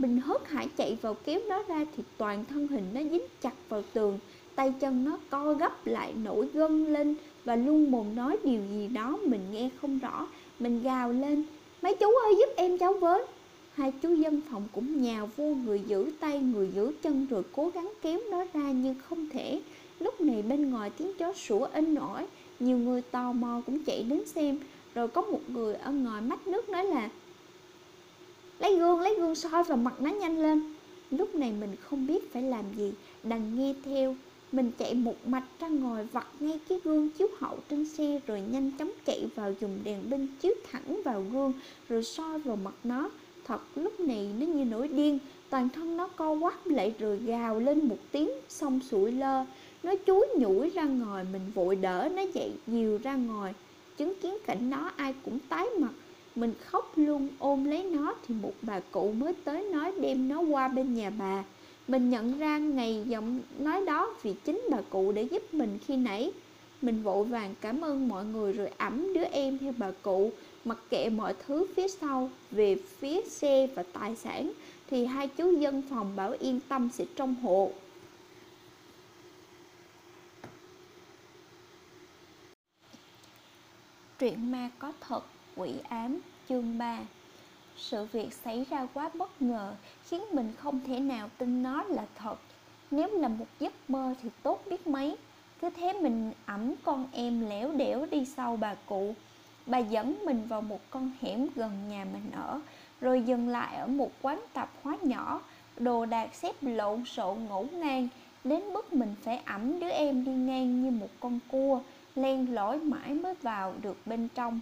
[0.00, 3.54] mình hớt hải chạy vào kéo nó ra thì toàn thân hình nó dính chặt
[3.68, 4.18] vào tường,
[4.54, 8.88] tay chân nó co gấp lại nổi gân lên và luôn mồm nói điều gì
[8.88, 10.26] đó mình nghe không rõ.
[10.58, 11.44] Mình gào lên,
[11.82, 13.22] mấy chú ơi, giúp em cháu với.
[13.74, 17.70] Hai chú dân phòng cũng nhào vô người giữ tay, người giữ chân rồi cố
[17.74, 19.60] gắng kéo nó ra nhưng không thể.
[19.98, 22.26] Lúc này bên ngoài tiếng chó sủa in nổi
[22.60, 24.58] nhiều người tò mò cũng chạy đến xem.
[24.94, 27.08] Rồi có một người ở ngoài mắt nước nói là
[28.60, 30.62] lấy gương lấy gương soi vào mặt nó nhanh lên.
[31.10, 32.92] Lúc này mình không biết phải làm gì.
[33.22, 34.16] Đành nghe theo.
[34.52, 38.40] Mình chạy một mạch ra ngồi vặt ngay cái gương chiếu hậu trên xe rồi
[38.40, 41.52] nhanh chóng chạy vào dùng đèn pin chiếu thẳng vào gương
[41.88, 43.10] rồi soi vào mặt nó.
[43.46, 45.18] Thật, lúc này nó như nổi điên.
[45.50, 49.44] Toàn thân nó co quắp lại rồi gào lên một tiếng, xong sụi lơ.
[49.82, 53.54] Nó chúi nhủi ra ngồi, mình vội đỡ nó dậy, dìu ra ngồi.
[53.96, 55.92] Chứng kiến cảnh nó ai cũng tái mặt
[56.34, 60.40] mình khóc luôn ôm lấy nó thì một bà cụ mới tới nói đem nó
[60.40, 61.44] qua bên nhà bà.
[61.88, 65.96] Mình nhận ra ngày giọng nói đó vì chính bà cụ để giúp mình khi
[65.96, 66.32] nãy.
[66.82, 70.32] Mình vội vàng cảm ơn mọi người rồi ẩm đứa em theo bà cụ
[70.64, 74.52] mặc kệ mọi thứ phía sau về phía xe và tài sản
[74.90, 77.72] thì hai chú dân phòng bảo yên tâm sẽ trong hộ.
[84.18, 85.24] Truyện ma có thật,
[85.60, 86.98] quỷ ám, chương 3
[87.76, 89.74] Sự việc xảy ra quá bất ngờ
[90.08, 92.36] khiến mình không thể nào tin nó là thật.
[92.90, 95.16] Nếu là một giấc mơ thì tốt biết mấy.
[95.60, 99.14] Cứ thế mình ẩm con em lẻo đẻo đi sau bà cụ.
[99.66, 102.60] Bà dẫn mình vào một con hẻm gần nhà mình ở
[103.00, 105.40] Rồi dừng lại ở một quán tạp hóa nhỏ.
[105.78, 108.08] Đồ đạc xếp lộn xộn ngổn ngang
[108.44, 111.80] Đến mức mình phải ẩm đứa em đi ngang như một con cua
[112.14, 114.60] len lỏi mãi mới vào được bên trong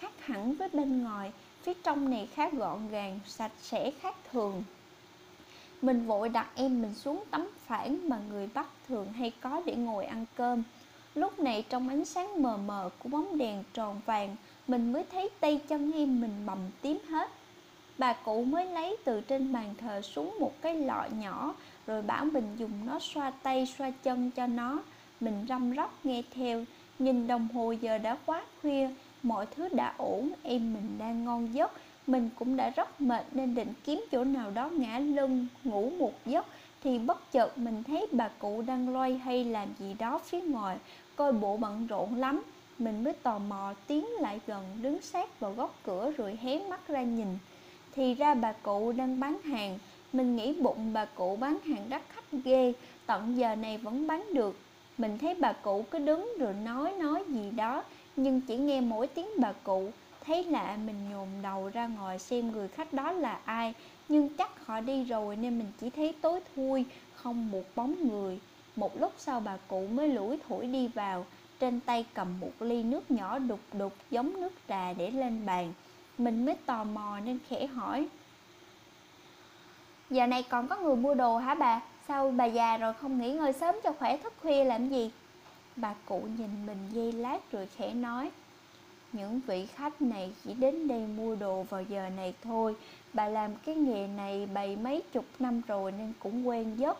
[0.00, 1.32] khác hẳn với bên ngoài
[1.62, 4.62] phía trong này khá gọn gàng sạch sẽ khác thường
[5.82, 9.74] mình vội đặt em mình xuống tấm phản mà người Bắc thường hay có để
[9.74, 10.62] ngồi ăn cơm.
[11.14, 14.36] Lúc này trong ánh sáng mờ mờ của bóng đèn tròn vàng,
[14.66, 17.30] mình mới thấy tay chân em mình bầm tím hết.
[17.98, 21.54] Bà cụ mới lấy từ trên bàn thờ xuống một cái lọ nhỏ,
[21.86, 24.78] rồi bảo mình dùng nó xoa tay xoa chân cho nó.
[25.20, 26.64] Mình răm rắp nghe theo,
[26.98, 28.88] nhìn đồng hồ giờ đã quá khuya,
[29.22, 31.72] mọi thứ đã ổn, em mình đang ngon giấc.
[32.06, 36.12] Mình cũng đã rất mệt nên định kiếm chỗ nào đó ngã lưng ngủ một
[36.26, 36.46] giấc.
[36.84, 40.78] Thì bất chợt mình thấy bà cụ đang loay hay làm gì đó phía ngoài.
[41.16, 42.42] Coi bộ bận rộn lắm.
[42.78, 46.88] Mình mới tò mò tiến lại gần đứng sát vào góc cửa rồi hé mắt
[46.88, 47.38] ra nhìn.
[47.94, 49.78] Thì ra bà cụ đang bán hàng.
[50.12, 52.72] Mình nghĩ bụng bà cụ bán hàng đắt khách ghê.
[53.06, 54.58] Tận giờ này vẫn bán được.
[54.98, 57.82] Mình thấy bà cụ cứ đứng rồi nói nói gì đó
[58.16, 59.90] nhưng chỉ nghe mỗi tiếng bà cụ,
[60.26, 63.74] Thấy lạ mình nhồn đầu ra ngồi xem người khách đó là ai
[64.08, 68.40] Nhưng chắc họ đi rồi nên mình chỉ thấy tối thui, Không một bóng người
[68.76, 71.26] Một lúc sau bà cụ mới lủi thổi đi vào,
[71.60, 75.72] Trên tay cầm một ly nước nhỏ đục đục giống nước trà để lên bàn
[76.18, 78.08] Mình mới tò mò nên khẽ hỏi,
[80.10, 81.80] Giờ này còn có người mua đồ hả bà?
[82.08, 85.10] Sao bà già rồi không nghỉ ngơi sớm cho khỏe, thức khuya làm gì?
[85.80, 88.30] Bà cụ nhìn mình dây lát rồi khẽ nói,
[89.12, 92.76] những vị khách này chỉ đến đây mua đồ vào giờ này thôi.
[93.12, 96.98] Bà làm cái nghề này bày mấy chục năm rồi nên cũng quen giấc.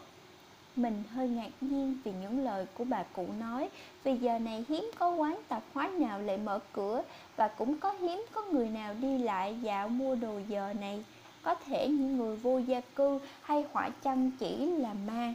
[0.76, 3.68] Mình hơi ngạc nhiên vì những lời của bà cụ nói,
[4.04, 7.02] vì giờ này hiếm có quán tạp hóa nào lại mở cửa
[7.36, 11.04] và cũng có hiếm có người nào đi lại dạo mua đồ giờ này.
[11.42, 15.34] Có thể những người vô gia cư hay họa chăng chỉ là ma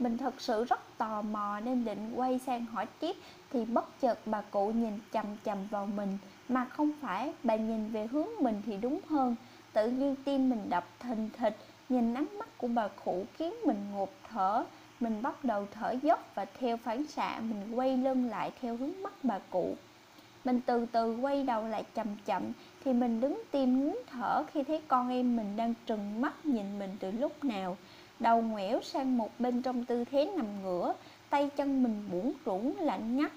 [0.00, 3.16] mình thật sự rất tò mò nên định quay sang hỏi tiếp.
[3.52, 7.92] Thì bất chợt bà cụ nhìn chằm chằm vào mình, mà không phải bà nhìn
[7.92, 9.36] về hướng mình thì đúng hơn.
[9.72, 11.56] Tự nhiên tim mình đập thình thịch,
[11.88, 14.64] nhìn ánh mắt của bà cụ khiến mình ngột thở.
[15.00, 19.02] Mình bắt đầu thở dốc và theo phản xạ mình quay lưng lại theo hướng
[19.02, 19.74] mắt bà cụ.
[20.44, 22.42] Mình từ từ quay đầu lại chậm chậm,
[22.84, 26.78] thì mình đứng tim nín thở khi thấy con em mình đang trừng mắt nhìn
[26.78, 27.76] mình từ lúc nào
[28.20, 30.94] đầu ngoẻo sang một bên trong tư thế nằm ngửa,
[31.30, 33.32] tay chân mình buồn rũn lạnh ngắt.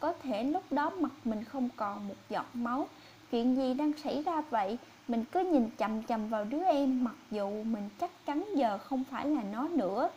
[0.00, 2.88] Có thể lúc đó mặt mình không còn một giọt máu.
[3.30, 4.78] Chuyện gì đang xảy ra vậy?
[5.08, 9.04] Mình cứ nhìn chằm chằm vào đứa em, mặc dù mình chắc chắn giờ không
[9.10, 10.10] phải là nó nữa.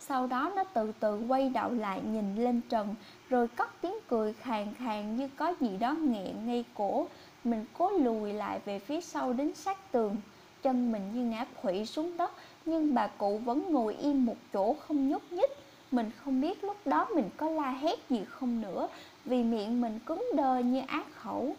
[0.00, 2.94] Sau đó nó từ từ quay đầu lại nhìn lên trần,
[3.28, 7.06] rồi cất tiếng cười khàn khàn như có gì đó nghẹn ngay cổ.
[7.44, 10.16] Mình cố lùi lại về phía sau đến sát tường.
[10.62, 12.30] Chân mình như ngã khuỵu xuống đất
[12.66, 15.50] nhưng bà cụ vẫn ngồi im một chỗ không nhúc nhích.
[15.90, 18.88] Mình không biết lúc đó mình có la hét gì không nữa,
[19.24, 21.56] vì miệng mình cứng đơ như ác khẩu.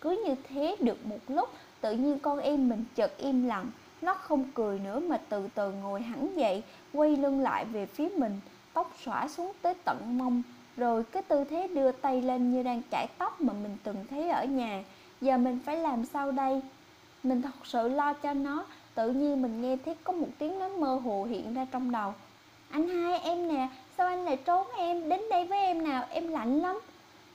[0.00, 1.48] Cứ như thế được một lúc,
[1.80, 3.66] tự nhiên con em mình chợt im lặng.
[4.02, 6.62] Nó không cười nữa mà từ từ ngồi hẳn dậy,
[6.92, 8.40] quay lưng lại về phía mình,
[8.72, 10.42] tóc xõa xuống tới tận mông.
[10.76, 14.30] Rồi cái tư thế đưa tay lên như đang chải tóc mà mình từng thấy
[14.30, 14.84] ở nhà.
[15.20, 16.60] Giờ mình phải làm sao đây?
[17.22, 20.70] Mình thật sự lo cho nó tự nhiên mình nghe thấy có một tiếng nói
[20.70, 22.14] mơ hồ hiện ra trong đầu.
[22.70, 25.08] Anh hai em nè, sao anh lại trốn em?
[25.08, 26.80] Đến đây với em nào, em lạnh lắm.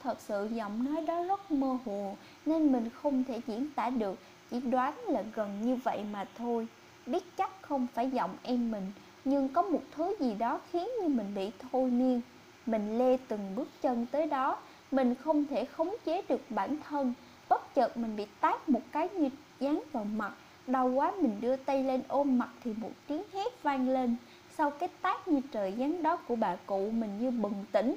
[0.04, 2.16] Thật sự giọng nói đó rất mơ hồ,
[2.46, 4.20] nên mình không thể diễn tả được.
[4.52, 6.68] Chỉ đoán là gần như vậy mà thôi.
[7.06, 8.92] Biết chắc không phải giọng em mình,
[9.26, 12.22] nhưng có một thứ gì đó khiến như mình bị thôi miên.
[12.66, 14.58] Mình lê từng bước chân tới đó.
[14.92, 17.14] Mình không thể khống chế được bản thân.
[17.50, 20.34] Bất chợt mình bị tát một cái như dán vào mặt
[20.68, 24.16] đau quá, mình đưa tay lên ôm mặt thì một tiếng hét vang lên.
[24.58, 27.96] Sau cái tát như trời giáng đó của bà cụ, mình như bừng tỉnh.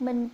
[0.00, 0.28] Mình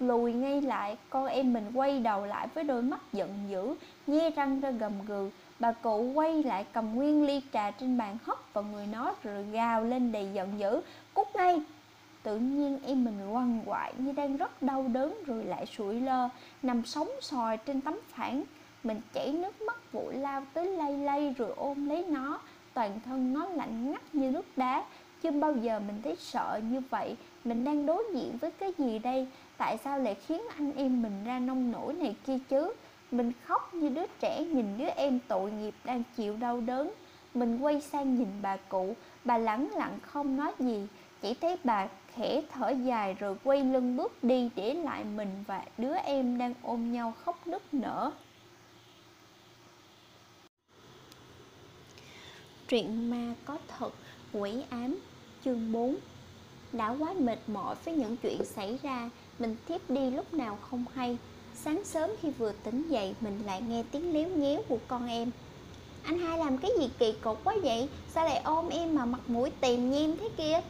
[0.00, 3.74] lùi ngay lại, con em mình quay đầu lại với đôi mắt giận dữ,
[4.06, 5.30] nhe răng ra gầm gừ.
[5.58, 9.44] Bà cụ quay lại cầm nguyên ly trà trên bàn hất vào người nó rồi
[9.44, 10.80] gào lên đầy giận dữ.
[11.14, 11.62] Cút ngay!
[12.22, 16.28] Tự nhiên em mình quằn quại như đang rất đau đớn rồi lại sụi lơ,
[16.62, 18.42] nằm sống sòi trên tấm phản
[18.84, 22.40] mình chảy nước mắt vụ lao tới lay lay rồi ôm lấy nó.
[22.74, 24.84] Toàn thân nó lạnh ngắt như nước đá.
[25.22, 27.16] Chưa bao giờ mình thấy sợ như vậy.
[27.44, 29.26] Mình đang đối diện với cái gì đây?
[29.56, 32.72] Tại sao lại khiến anh em mình ra nông nổi này kia chứ?
[33.10, 36.90] Mình khóc như đứa trẻ nhìn đứa em tội nghiệp đang chịu đau đớn.
[37.34, 38.94] Mình quay sang nhìn bà cụ.
[39.24, 40.86] Bà lẳng lặng không nói gì.
[41.20, 45.62] Chỉ thấy bà khẽ thở dài rồi quay lưng bước đi để lại mình và
[45.78, 48.10] đứa em đang ôm nhau khóc nức nở.
[52.70, 53.90] Truyện ma có thật,
[54.32, 54.98] quỷ ám,
[55.44, 55.96] chương 4
[56.72, 60.84] Đã quá mệt mỏi với những chuyện xảy ra, mình thiếp đi lúc nào không
[60.94, 61.16] hay.
[61.54, 65.30] Sáng sớm khi vừa tỉnh dậy mình lại nghe tiếng léo nhéo của con em.
[66.02, 67.88] Anh hai làm cái gì kỳ cục quá vậy?
[68.14, 70.60] Sao lại ôm em mà mặt mũi tìm nhem thế kia?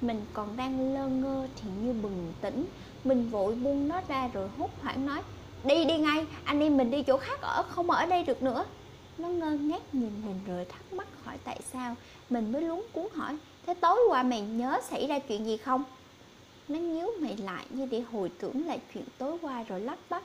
[0.00, 2.66] Mình còn đang lơ ngơ thì như bừng tỉnh.
[3.04, 5.22] Mình vội buông nó ra rồi hốt hoảng nói
[5.64, 8.64] Đi đi ngay, anh em mình đi chỗ khác ở, không ở đây được nữa.
[9.18, 11.96] Nó ngơ ngác nhìn mình rồi thắc mắc hỏi tại sao
[12.30, 15.84] Mình mới luống cuốn hỏi, Thế tối qua mày nhớ xảy ra chuyện gì không?
[16.68, 20.22] Nó nhíu mày lại như để hồi tưởng lại chuyện tối qua rồi lắp bắp.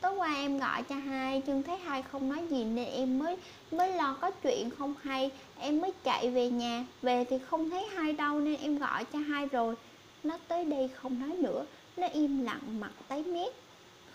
[0.00, 3.36] Tối qua em gọi cho hai, nhưng thấy hai không nói gì nên em mới
[3.70, 5.30] mới lo có chuyện không hay.
[5.58, 9.18] Em mới chạy về nhà, Về thì không thấy hai đâu nên em gọi cho
[9.18, 9.74] hai rồi.
[10.22, 13.52] Nó tới đây không nói nữa, Nó im lặng mặt tái mét,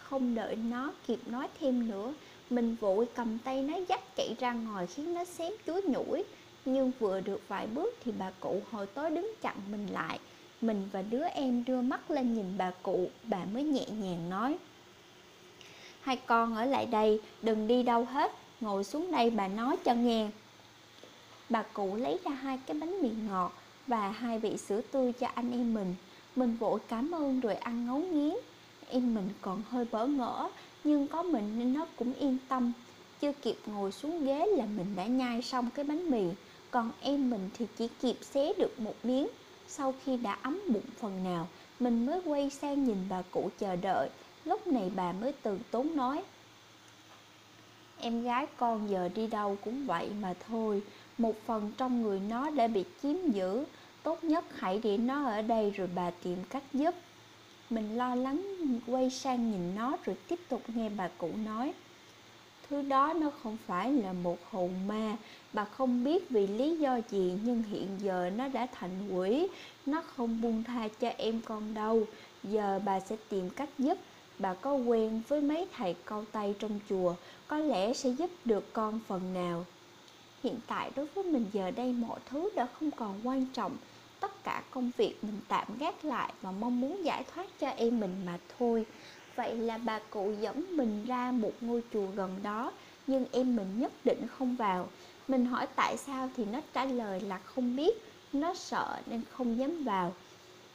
[0.03, 2.13] Không đợi nó kịp nói thêm nữa.
[2.49, 6.23] Mình vội cầm tay nó dắt chạy ra ngoài khiến nó xém chuối nhủi
[6.65, 10.19] Nhưng vừa được vài bước thì bà cụ hồi tối đứng chặn mình lại.
[10.61, 14.57] Mình và đứa em đưa mắt lên nhìn bà cụ Bà mới nhẹ nhàng nói.
[16.01, 18.31] Hai con ở lại đây, đừng đi đâu hết.
[18.61, 20.29] Ngồi xuống đây bà nói cho nghe.
[21.49, 23.53] Bà cụ lấy ra hai cái bánh mì ngọt
[23.87, 25.95] Và hai vị sữa tươi cho anh em mình.
[26.35, 28.35] Mình vội cảm ơn rồi ăn ngấu nghiến.
[28.89, 30.49] Em mình còn hơi bỡ ngỡ
[30.83, 32.71] nhưng có mình nên nó cũng yên tâm.
[33.21, 36.23] Chưa kịp ngồi xuống ghế là mình đã nhai xong cái bánh mì.
[36.71, 39.27] Còn em mình thì chỉ kịp xé được một miếng.
[39.67, 41.47] Sau khi đã ấm bụng phần nào,
[41.79, 44.09] Mình mới quay sang nhìn bà cụ chờ đợi.
[44.45, 46.23] Lúc này bà mới từ tốn nói,
[47.99, 50.81] Em gái con giờ đi đâu cũng vậy mà thôi.
[51.17, 53.63] Một phần trong người nó đã bị chiếm giữ.
[54.03, 56.95] Tốt nhất hãy để nó ở đây rồi bà tìm cách giúp.
[57.69, 58.43] Mình lo lắng
[58.87, 61.73] quay sang nhìn nó rồi tiếp tục nghe bà cụ nói.
[62.69, 65.17] Thứ đó nó không phải là một hồn ma.
[65.53, 69.47] Bà không biết vì lý do gì, Nhưng hiện giờ nó đã thành quỷ.
[69.85, 72.05] Nó không buông tha cho em con đâu.
[72.43, 73.97] Giờ bà sẽ tìm cách giúp.
[74.39, 77.15] Bà có quen với mấy thầy câu tay trong chùa,
[77.47, 79.65] có lẽ sẽ giúp được con phần nào.
[80.43, 83.77] Hiện tại đối với mình giờ đây mọi thứ đã không còn quan trọng
[84.23, 87.99] tất cả công việc mình tạm gác lại và mong muốn giải thoát cho em
[87.99, 88.85] mình mà thôi.
[89.35, 92.71] Vậy là bà cụ dẫn mình ra một ngôi chùa gần đó,
[93.07, 94.87] nhưng em mình nhất định không vào.
[95.27, 97.97] Mình hỏi tại sao thì nó trả lời là không biết,
[98.33, 100.13] nó sợ nên không dám vào.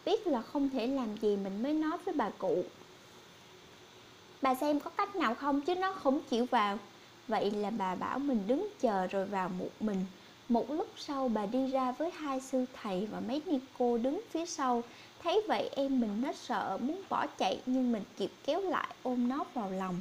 [0.05, 2.65] Biết là không thể làm gì mình mới nói với bà cụ.
[4.43, 6.79] Bà xem có cách nào không chứ nó không chịu vào.
[7.29, 10.05] Vậy là bà bảo mình đứng chờ rồi vào một mình.
[10.49, 14.21] Một lúc sau bà đi ra với hai sư thầy và mấy ni cô đứng
[14.31, 14.83] phía sau.
[15.23, 19.29] Thấy vậy em mình nó sợ, muốn bỏ chạy nhưng mình kịp kéo lại ôm
[19.29, 20.01] nó vào lòng.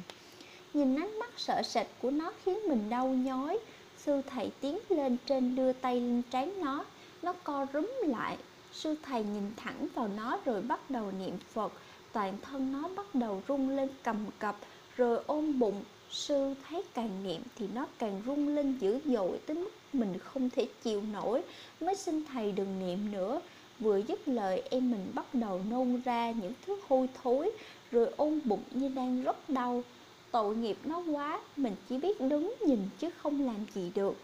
[0.74, 3.58] Nhìn ánh mắt sợ sệt của nó khiến mình đau nhói.
[3.98, 6.84] Sư thầy tiến lên trên đưa tay lên trán nó.
[7.22, 8.36] Nó co rúm lại.
[8.72, 11.72] Sư thầy nhìn thẳng vào nó rồi bắt đầu niệm Phật.
[12.12, 14.56] Toàn thân nó bắt đầu rung lên cầm cập,
[14.96, 19.56] rồi ôm bụng sư thấy càng niệm thì nó càng rung lên dữ dội tới
[19.56, 21.42] mức mình không thể chịu nổi.
[21.80, 23.40] Mới xin thầy đừng niệm nữa.
[23.80, 27.50] Vừa dứt lời, em mình bắt đầu nôn ra những thứ hôi thối,
[27.90, 29.82] rồi ôm bụng như đang rất đau.
[30.30, 34.16] Tội nghiệp nó quá, mình chỉ biết đứng nhìn chứ không làm gì được.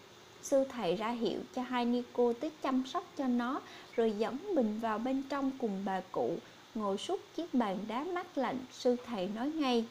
[0.43, 3.61] Sư thầy ra hiệu cho hai ni cô tới chăm sóc cho nó,
[3.97, 6.37] rồi dẫn mình vào bên trong cùng bà cụ.
[6.75, 9.85] Ngồi suốt chiếc bàn đá mát lạnh, sư thầy nói ngay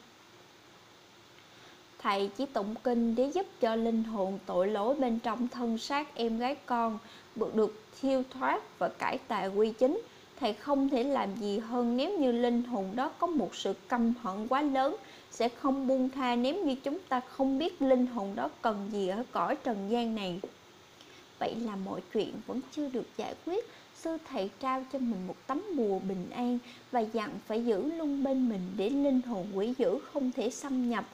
[2.04, 6.14] thầy chỉ tụng kinh để giúp cho linh hồn tội lỗi bên trong thân xác
[6.14, 6.98] em gái con
[7.54, 10.00] được thiêu thoát và cải tà quy chính.
[10.40, 14.12] Thầy không thể làm gì hơn nếu như linh hồn đó có một sự căm
[14.22, 14.96] hận quá lớn,
[15.30, 19.08] sẽ không buông tha nếu như chúng ta không biết linh hồn đó cần gì
[19.08, 20.40] ở cõi trần gian này.
[21.38, 23.64] Vậy là mọi chuyện vẫn chưa được giải quyết.
[23.94, 26.58] Sư thầy trao cho mình một tấm bùa bình an
[26.90, 30.90] và dặn phải giữ luôn bên mình để linh hồn quỷ dữ không thể xâm
[30.90, 31.04] nhập.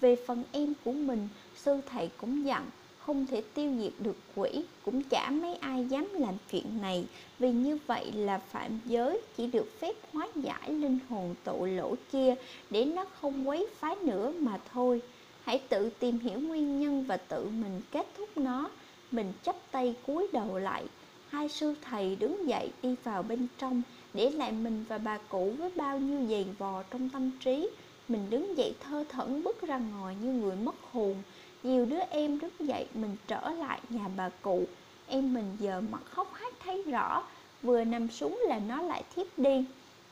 [0.00, 2.66] Về phần em của mình, sư thầy cũng dặn
[2.98, 7.04] không thể tiêu diệt được quỷ, cũng chả mấy ai dám làm chuyện này,
[7.38, 11.96] vì như vậy là phạm giới chỉ được phép hóa giải linh hồn tội lỗi
[12.12, 12.34] kia
[12.70, 15.02] để nó không quấy phá nữa mà thôi.
[15.44, 18.70] Hãy tự tìm hiểu nguyên nhân và tự mình kết thúc nó.
[19.10, 20.84] Mình chắp tay cúi đầu lại
[21.28, 23.82] hai sư thầy đứng dậy đi vào bên trong
[24.14, 27.68] để lại mình và bà cụ với bao nhiêu giày vò trong tâm trí
[28.10, 31.16] mình đứng dậy thơ thẩn bước ra ngoài như người mất hồn.
[31.62, 34.64] Nhiều đứa em đứng dậy, mình trở lại nhà bà cụ.
[35.08, 37.22] Em mình giờ mặt khóc hát thấy rõ,
[37.62, 39.64] vừa nằm xuống là nó lại thiếp đi.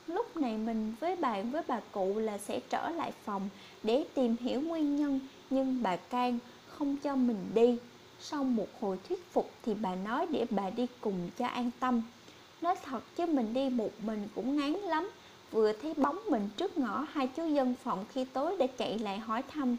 [0.07, 3.49] Lúc này mình với bạn với bà cụ là sẽ trở lại phòng
[3.83, 7.79] để tìm hiểu nguyên nhân, nhưng bà can không cho mình đi.
[8.21, 12.03] Sau một hồi thuyết phục thì bà nói để bà đi cùng cho an tâm.
[12.61, 15.11] Nói thật chứ mình đi một mình cũng ngán lắm.
[15.51, 19.19] Vừa thấy bóng mình trước ngõ, hai chú dân phòng khi tối đã chạy lại
[19.19, 19.77] hỏi thăm.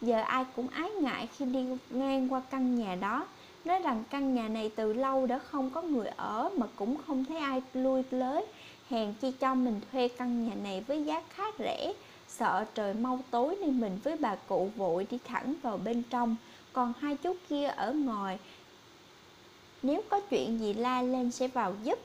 [0.00, 3.26] Giờ ai cũng ái ngại khi đi ngang qua căn nhà đó.
[3.64, 7.24] Nói rằng căn nhà này từ lâu đã không có người ở mà cũng không
[7.24, 8.46] thấy ai lui tới.
[8.88, 11.92] Hèn chi cho mình thuê căn nhà này với giá khá rẻ.
[12.28, 16.36] Sợ trời mau tối nên mình với bà cụ vội đi thẳng vào bên trong.
[16.72, 18.38] Còn hai chú kia ở ngoài,
[19.82, 21.98] Nếu có chuyện gì la lên sẽ vào giúp.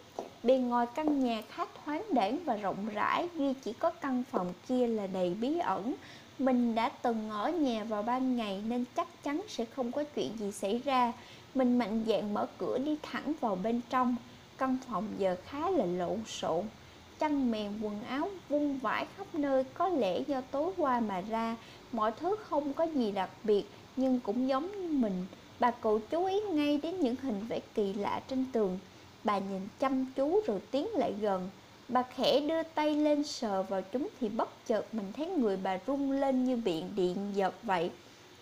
[0.45, 4.53] Bên ngoài căn nhà khá thoáng đãng và rộng rãi Duy chỉ có căn phòng
[4.67, 5.93] kia là đầy bí ẩn.
[6.39, 10.37] Mình đã từng ở nhà vào ban ngày Nên chắc chắn sẽ không có chuyện
[10.37, 11.13] gì xảy ra.
[11.55, 14.15] Mình mạnh dạn mở cửa đi thẳng vào bên trong.
[14.57, 16.65] Căn phòng giờ khá là lộn xộn.
[17.19, 21.55] Chăn mền quần áo vung vãi khắp nơi, có lẽ do tối qua mà ra.
[21.91, 23.63] Mọi thứ không có gì đặc biệt,
[23.95, 25.25] nhưng cũng giống như mình.
[25.59, 28.79] Bà cụ chú ý ngay đến những hình vẽ kỳ lạ trên tường
[29.25, 31.49] bà nhìn chăm chú rồi tiến lại gần
[31.87, 35.79] bà khẽ đưa tay lên sờ vào chúng thì bất chợt mình thấy người bà
[35.87, 37.91] rung lên như bị điện giật vậy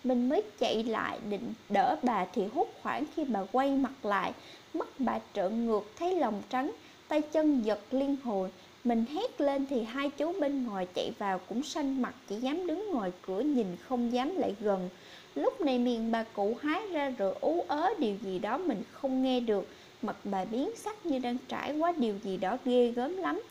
[0.04, 4.32] mình mới chạy lại định đỡ bà thì hút khoảng khi bà quay mặt lại
[4.74, 6.72] mắt bà trợn ngược thấy lòng trắng,
[7.08, 8.50] tay chân giật liên hồi
[8.84, 12.66] mình hét lên thì hai chú bên ngoài chạy vào cũng xanh mặt, chỉ dám
[12.66, 14.88] đứng ngoài cửa nhìn không dám lại gần.
[15.34, 19.22] Lúc này miệng bà cụ hái ra rồi ú ớ điều gì đó mình không
[19.22, 19.68] nghe được.
[20.04, 23.42] Mặt bà biến sắc như đang trải qua điều gì đó ghê gớm lắm.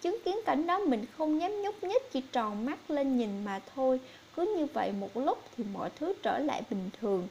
[0.00, 3.60] Chứng kiến cảnh đó mình không dám nhúc nhích, chỉ tròn mắt lên nhìn mà
[3.74, 4.00] thôi.
[4.36, 7.28] Cứ như vậy một lúc thì mọi thứ trở lại bình thường.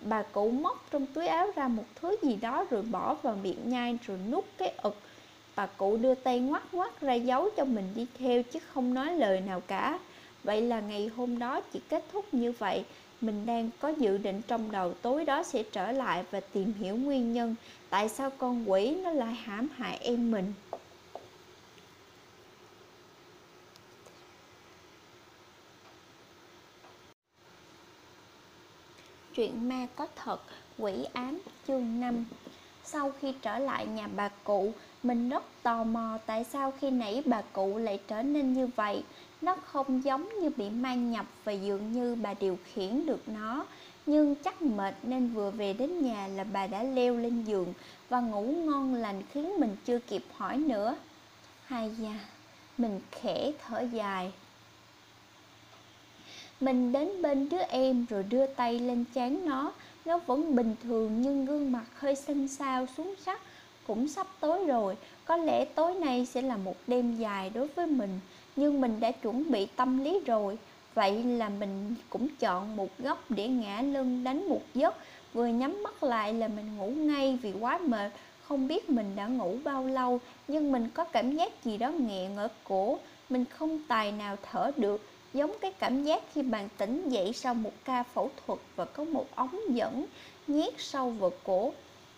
[0.00, 3.70] Bà cụ móc trong túi áo ra một thứ gì đó rồi bỏ vào miệng
[3.70, 4.96] nhai rồi nuốt cái ực
[5.56, 9.14] Bà cụ đưa tay ngoắt ngoắt ra dấu cho mình đi theo chứ không nói
[9.14, 9.98] lời nào cả.
[10.44, 12.84] Vậy là ngày hôm đó chỉ kết thúc như vậy.
[13.20, 16.96] Mình đang có dự định trong đầu tối đó sẽ trở lại và tìm hiểu
[16.96, 17.54] nguyên nhân
[17.90, 20.52] tại sao con quỷ nó lại hãm hại em mình.
[29.34, 30.40] Chuyện ma có thật,
[30.78, 32.24] quỷ ám chương 5
[32.84, 34.72] Sau khi trở lại nhà bà cụ,
[35.02, 39.02] mình rất tò mò tại sao khi nãy bà cụ lại trở nên như vậy.
[39.40, 43.66] Nó không giống như bị mang nhập và dường như bà điều khiển được nó.
[44.06, 47.74] Nhưng chắc mệt nên vừa về đến nhà là bà đã leo lên giường
[48.08, 50.96] và ngủ ngon lành khiến mình chưa kịp hỏi nữa.
[51.64, 52.14] Hay da,
[52.78, 54.32] mình khẽ thở dài.
[56.60, 59.72] Mình đến bên đứa em rồi đưa tay lên chán nó.
[60.04, 63.40] Nó vẫn bình thường nhưng gương mặt hơi xanh xao xuống sắc
[63.86, 67.86] cũng sắp tối rồi có lẽ tối nay sẽ là một đêm dài đối với
[67.86, 68.20] mình
[68.56, 70.58] nhưng mình đã chuẩn bị tâm lý rồi
[70.94, 74.94] vậy là mình cũng chọn một góc để ngã lưng đánh một giấc.
[75.32, 78.10] Vừa nhắm mắt lại là mình ngủ ngay vì quá mệt.
[78.42, 82.36] Không biết mình đã ngủ bao lâu, nhưng mình có cảm giác gì đó nghẹn
[82.36, 82.98] ở cổ.
[83.28, 87.54] Mình không tài nào thở được, giống cái cảm giác khi bạn tỉnh dậy sau
[87.54, 90.06] một ca phẫu thuật và có một ống dẫn
[90.46, 91.72] nhét sâu vào cổ.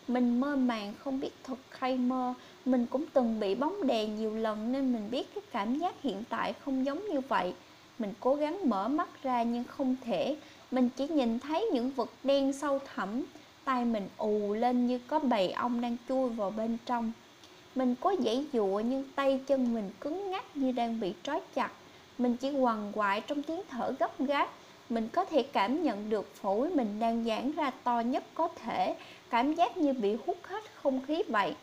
[0.08, 2.35] Mình mơ màng, không biết thật hay mơ.
[2.64, 6.22] Mình cũng từng bị bóng đè nhiều lần nên mình biết cái cảm giác hiện
[6.28, 7.54] tại không giống như vậy
[8.03, 10.37] mình cố gắng mở mắt ra nhưng không thể.
[10.71, 13.23] Mình chỉ nhìn thấy những vật đen sâu thẳm.
[13.65, 17.12] Tay mình ù lên như có bầy ong đang chui vào bên trong.
[17.75, 21.71] Mình có dãy dụa nhưng tay chân mình cứng ngắc như đang bị trói chặt.
[22.19, 24.49] Mình chỉ quằn quại trong tiếng thở gấp gáp.
[24.88, 28.95] Mình có thể cảm nhận được phổi mình đang giãn ra to nhất có thể.
[29.31, 31.55] Cảm giác như bị hút hết không khí vậy.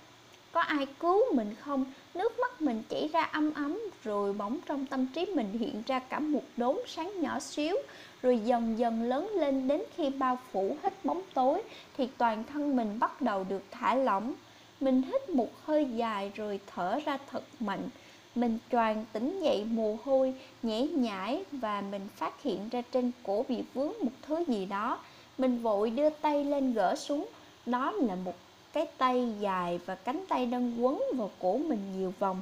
[0.52, 1.86] Có ai cứu mình không?
[2.20, 6.00] Nước mắt mình chảy ra âm ấm, rồi bỗng trong tâm trí mình hiện ra
[6.00, 7.76] cả một đốm sáng nhỏ xíu,
[8.22, 11.62] rồi dần dần lớn lên đến khi bao phủ hết bóng tối
[11.98, 14.34] thì toàn thân mình bắt đầu được thả lỏng.
[14.80, 17.90] Mình hít một hơi dài rồi thở ra thật mạnh.
[18.36, 23.46] Mình choàng tỉnh dậy mồ hôi, nhễ nhãi và mình phát hiện ra trên cổ
[23.50, 25.00] bị vướng một thứ gì đó.
[25.38, 27.28] Mình vội đưa tay lên gỡ xuống.
[27.66, 28.36] Đó là một
[28.74, 32.42] cái tay dài và cánh tay đang quấn vào cổ mình nhiều vòng.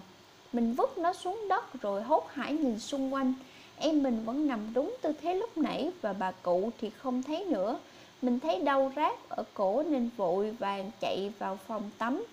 [0.54, 3.34] Mình vứt nó xuống đất rồi hốt hải nhìn xung quanh.
[3.78, 7.46] Em mình vẫn nằm đúng tư thế lúc nãy và bà cụ thì không thấy
[7.46, 7.80] nữa.
[8.22, 12.24] Mình thấy đau rát ở cổ nên vội vàng chạy vào phòng tắm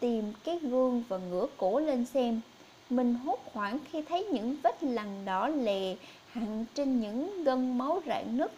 [0.00, 2.40] tìm cái gương và ngửa cổ lên xem.
[2.90, 5.96] Mình hốt hoảng khi thấy những vết lằn đỏ lè
[6.32, 8.52] hằn trên những gân máu rạn nứt.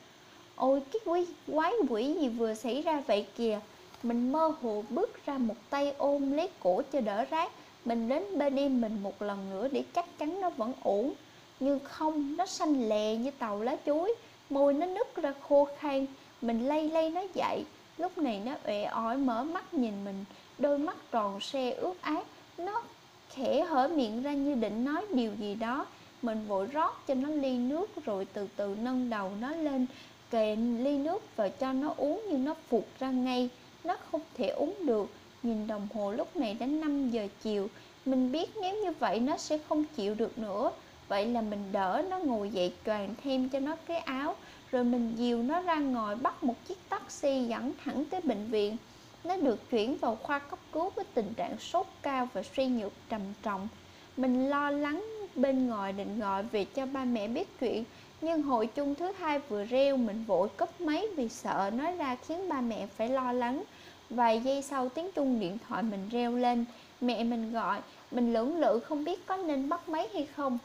[0.57, 3.61] Ôi cái quái, quái quỷ gì vừa xảy ra vậy kìa
[4.03, 7.53] mình mơ hồ bước ra một tay ôm lấy cổ cho đỡ rác
[7.85, 11.13] mình đến bên em mình một lần nữa để chắc chắn nó vẫn ổn.
[11.61, 14.15] Nhưng không, nó xanh lè như tàu lá chuối
[14.51, 16.07] môi nó nứt ra khô khan.
[16.43, 17.65] Mình lay lay nó dậy.
[17.99, 20.25] Lúc này nó uể oải mở mắt nhìn mình.
[20.59, 22.27] Đôi mắt tròn xe ướt át.
[22.59, 22.83] Nó
[23.31, 25.87] khẽ hở miệng ra như định nói điều gì đó.
[26.23, 29.87] Mình vội rót cho nó ly nước rồi từ từ nâng đầu nó lên.
[30.31, 33.49] Kề ly nước và cho nó uống nhưng nó phục ra ngay
[33.85, 35.11] nó không thể uống được.
[35.43, 37.68] Nhìn đồng hồ lúc này đến 5 giờ chiều
[38.05, 40.70] mình biết nếu như vậy nó sẽ không chịu được nữa.
[41.09, 44.37] Vậy là mình đỡ nó ngồi dậy choàng thêm cho nó cái áo
[44.70, 48.76] rồi mình dìu nó ra ngồi, bắt một chiếc taxi dẫn thẳng tới bệnh viện.
[49.24, 52.93] Nó được chuyển vào khoa cấp cứu với tình trạng sốt cao và suy nhược
[53.09, 53.68] trầm trọng.
[54.16, 55.05] Mình lo lắng
[55.35, 57.85] bên ngoài định gọi về cho ba mẹ biết chuyện
[58.23, 62.16] nhưng hội chung thứ hai vừa reo mình vội cúp máy vì sợ nói ra
[62.27, 63.62] khiến ba mẹ phải lo lắng.
[64.11, 66.64] Vài giây sau, tiếng chuông điện thoại mình reo lên.
[67.01, 70.59] Mẹ mình gọi, mình lưỡng lự không biết có nên bắt máy hay không.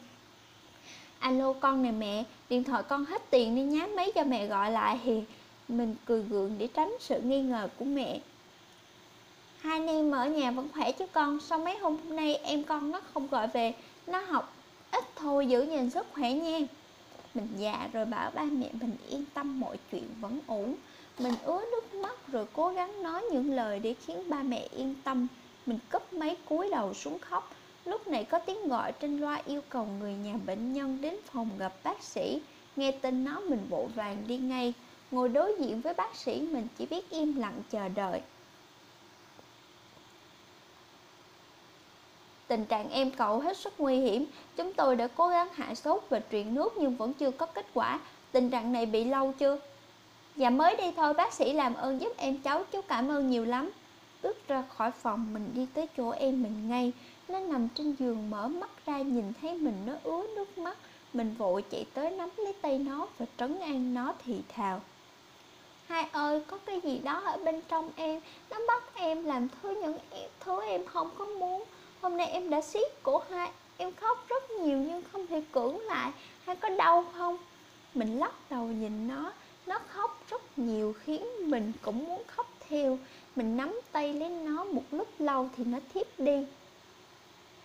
[1.18, 4.70] Alo, con nè mẹ, điện thoại con hết tiền đi nhá máy cho mẹ gọi
[4.70, 5.22] lại thì
[5.68, 8.20] mình cười gượng để tránh sự nghi ngờ của mẹ.
[9.58, 12.90] Hai anh em ở nhà vẫn khỏe chứ con sau mấy hôm nay em con
[12.90, 13.74] nó không gọi về?
[14.06, 14.54] Nó học,
[14.90, 16.58] ít thôi, giữ gìn sức khỏe nha
[17.34, 20.74] mình già rồi bảo ba mẹ mình yên tâm mọi chuyện vẫn ổn.
[21.18, 24.94] Mình ứa nước mắt rồi cố gắng nói những lời để khiến ba mẹ yên
[25.04, 25.26] tâm.
[25.66, 27.50] Mình cúp máy cúi đầu xuống khóc.
[27.84, 31.50] Lúc này có tiếng gọi trên loa yêu cầu người nhà bệnh nhân đến phòng
[31.58, 32.40] gặp bác sĩ.
[32.76, 34.74] Nghe tin nó mình vội vàng đi ngay.
[35.10, 38.20] Ngồi đối diện với bác sĩ, mình chỉ biết im lặng chờ đợi.
[42.48, 44.26] Tình trạng em cậu hết sức nguy hiểm.
[44.56, 47.66] Chúng tôi đã cố gắng hạ sốt và truyền nước nhưng vẫn chưa có kết
[47.74, 48.00] quả.
[48.32, 49.58] Tình trạng này bị lâu chưa?
[50.36, 53.44] Dạ mới đi thôi, bác sĩ làm ơn giúp em cháu, chú cảm ơn nhiều
[53.44, 53.70] lắm.
[54.22, 56.92] Bước ra khỏi phòng, mình đi tới chỗ em mình ngay.
[57.28, 60.78] Nó nằm trên giường mở mắt ra nhìn thấy mình nó ứa nước mắt.
[61.12, 64.80] Mình vội chạy tới nắm lấy tay nó và trấn an nó thì thào.
[65.86, 68.20] Hai ơi, có cái gì đó ở bên trong em,
[68.50, 69.98] nó bắt em làm thứ những
[70.40, 71.64] thứ em không có muốn
[72.00, 75.80] Hôm nay em đã siết cổ hai Em khóc rất nhiều nhưng không thể cưỡng
[75.80, 76.12] lại.
[76.44, 77.36] Hay có đau không?
[77.94, 79.32] Mình lắc đầu nhìn nó.
[79.66, 82.98] Nó khóc rất nhiều khiến mình cũng muốn khóc theo.
[83.36, 86.46] Mình nắm tay lấy nó một lúc lâu thì nó thiếp đi.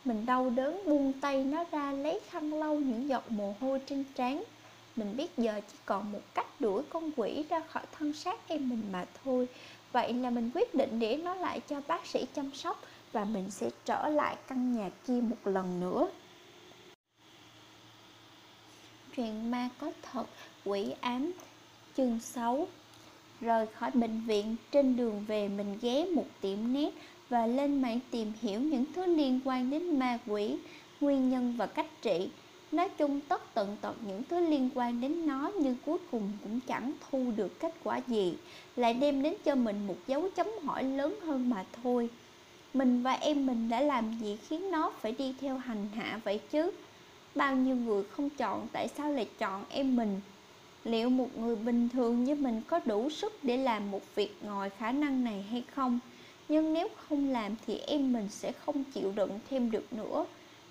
[0.06, 4.04] Mình đau đớn buông tay nó ra lấy khăn lau những giọt mồ hôi trên
[4.16, 4.44] trán.
[4.96, 8.70] Mình biết giờ chỉ còn một cách đuổi con quỷ ra khỏi thân xác em
[8.70, 9.48] mình mà thôi.
[9.92, 12.82] Vậy là mình quyết định để nó lại cho bác sĩ chăm sóc
[13.14, 16.10] và mình sẽ trở lại căn nhà kia một lần nữa.
[19.16, 20.26] Chuyện ma có thật,
[20.66, 21.32] quỷ ám,
[21.98, 22.68] chương 6
[23.42, 26.94] rời khỏi bệnh viện, trên đường về mình ghé một tiệm nét
[27.30, 30.58] và lên mạng tìm hiểu những thứ liên quan đến ma quỷ,
[31.02, 32.30] nguyên nhân và cách trị.
[32.72, 36.60] Nói chung, tất tận tật những thứ liên quan đến nó nhưng cuối cùng cũng
[36.68, 38.34] chẳng thu được kết quả gì,
[38.76, 42.10] lại đem đến cho mình một dấu chấm hỏi lớn hơn mà thôi
[42.74, 46.40] mình và em mình đã làm gì khiến nó phải đi theo hành hạ vậy
[46.52, 46.72] chứ?
[47.36, 50.22] Bao nhiêu người không chọn, tại sao lại chọn em mình?
[50.84, 54.70] Liệu một người bình thường như mình có đủ sức để làm một việc ngoài
[54.70, 56.00] khả năng này hay không?
[56.50, 60.26] Nhưng nếu không làm thì em mình sẽ không chịu đựng thêm được nữa.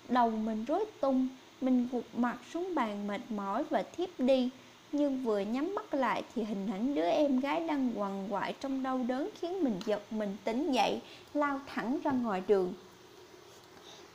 [0.09, 1.27] Đầu mình rối tung,
[1.61, 4.49] mình gục mặt xuống bàn mệt mỏi và thiếp đi
[4.93, 8.83] nhưng vừa nhắm mắt lại thì hình ảnh đứa em gái đang quằn quại trong
[8.83, 10.99] đau đớn khiến mình giật mình tỉnh dậy,
[11.33, 12.73] lao thẳng ra ngoài đường.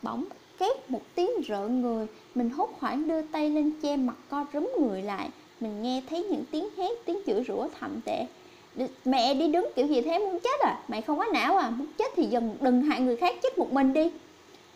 [0.02, 0.24] Bỗng
[0.58, 4.70] két một tiếng rợn người, mình hốt hoảng đưa tay lên che mặt co rúm
[4.80, 5.28] người lại.
[5.60, 8.26] Mình nghe thấy những tiếng hét, tiếng chửi rủa thậm tệ.
[9.04, 10.18] Mẹ đi đứng kiểu gì thế?
[10.18, 10.82] Muốn chết à?
[10.88, 11.70] Mày không có não à?
[11.70, 14.10] Muốn chết thì dần đừng hại người khác, chết một mình đi.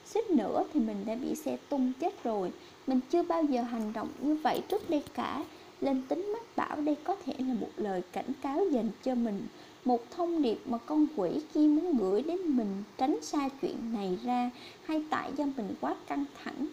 [0.06, 2.52] Suýt nữa thì mình đã bị xe tung chết rồi.
[2.86, 5.42] Mình chưa bao giờ hành động như vậy trước đây cả
[5.82, 9.46] lên tính mách bảo đây có thể là một lời cảnh cáo dành cho mình,
[9.84, 14.18] một thông điệp mà con quỷ kia muốn gửi đến mình tránh xa chuyện này
[14.24, 14.50] ra,
[14.84, 16.66] hay tại do mình quá căng thẳng.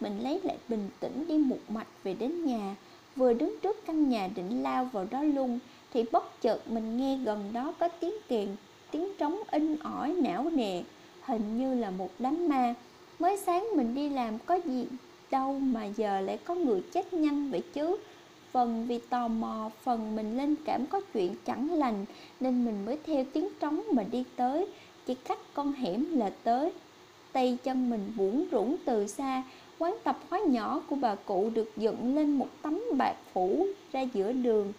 [0.00, 2.76] Mình lấy lại bình tĩnh đi một mạch về đến nhà,
[3.16, 5.58] vừa đứng trước căn nhà định lao vào đó luôn,
[5.92, 8.48] thì bất chợt mình nghe gần đó có tiếng kèn,
[8.90, 10.82] tiếng trống in ỏi não nề
[11.22, 12.74] hình như là một đám ma.
[13.18, 14.86] Mới sáng mình đi làm có gì
[15.30, 17.96] đâu mà giờ lại có người chết nhanh vậy chứ
[18.56, 22.04] phần vì tò mò, phần mình linh cảm có chuyện chẳng lành,
[22.40, 24.66] nên mình mới theo tiếng trống mà đi tới.
[25.06, 26.72] Chỉ cách con hẻm là tới.
[27.32, 29.42] Tay chân mình buồn rũng từ xa,
[29.78, 34.00] quán tập hóa nhỏ của bà cụ được dựng lên một tấm bạc phủ ra
[34.00, 34.72] giữa đường.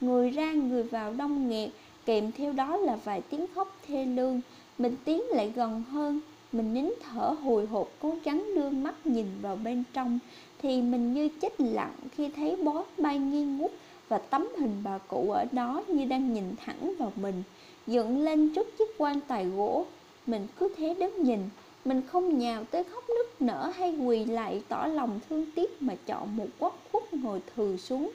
[0.00, 1.70] Người ra, người vào đông nghẹt,
[2.06, 4.40] kèm theo đó là vài tiếng khóc thê lương.
[4.78, 6.20] Mình tiến lại gần hơn,
[6.52, 10.18] mình nín thở hồi hộp, cố gắng đưa mắt nhìn vào bên trong
[10.62, 13.70] thì mình như chết lặng khi thấy bó bay nghi ngút
[14.08, 17.42] và tấm hình bà cụ ở đó như đang nhìn thẳng vào mình
[17.86, 19.86] dựng lên trước chiếc quan tài gỗ
[20.26, 21.40] mình cứ thế đứng nhìn
[21.88, 25.94] Mình không nhào tới khóc nức nở hay quỳ lại tỏ lòng thương tiếc mà
[26.06, 28.10] chọn một góc khuất ngồi thừ xuống.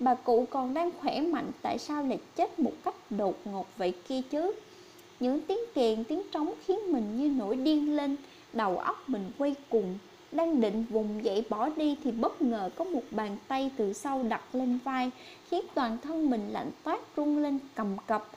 [0.00, 3.92] Bà cụ còn đang khỏe mạnh tại sao lại chết một cách đột ngột vậy
[4.08, 4.52] kia chứ?
[5.20, 8.16] Những tiếng kèn, tiếng trống khiến mình như nổi điên lên,
[8.52, 9.98] đầu óc mình quay cùng.
[10.34, 14.22] Đang định vùng dậy bỏ đi thì bất ngờ có một bàn tay từ sau
[14.22, 15.10] đặt lên vai,
[15.50, 18.30] khiến toàn thân mình lạnh toát rung lên cầm cập.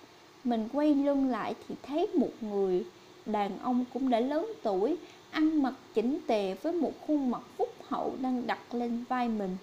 [0.43, 2.85] Mình quay lưng lại thì thấy một người
[3.25, 4.97] đàn ông cũng đã lớn tuổi,
[5.31, 9.57] ăn mặc chỉnh tề với một khuôn mặt phúc hậu đang đặt lên vai mình.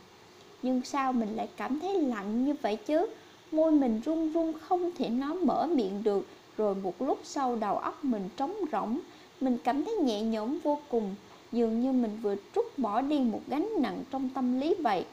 [0.63, 3.07] Nhưng sao mình lại cảm thấy lạnh như vậy chứ?
[3.53, 6.27] Môi mình run run không thể nói mở miệng được,
[6.57, 8.99] rồi một lúc sau đầu óc mình trống rỗng,
[9.41, 11.15] mình cảm thấy nhẹ nhõm vô cùng,
[11.55, 15.05] dường như mình vừa trút bỏ đi một gánh nặng trong tâm lý vậy.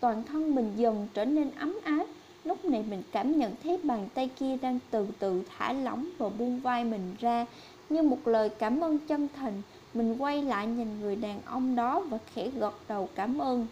[0.00, 2.06] Toàn thân mình dần trở nên ấm áp,
[2.44, 6.28] lúc này mình cảm nhận thấy bàn tay kia đang từ từ thả lỏng và
[6.28, 7.46] buông vai mình ra,
[7.88, 9.62] như một lời cảm ơn chân thành.
[9.94, 13.66] Mình quay lại nhìn người đàn ông đó và khẽ gật đầu cảm ơn.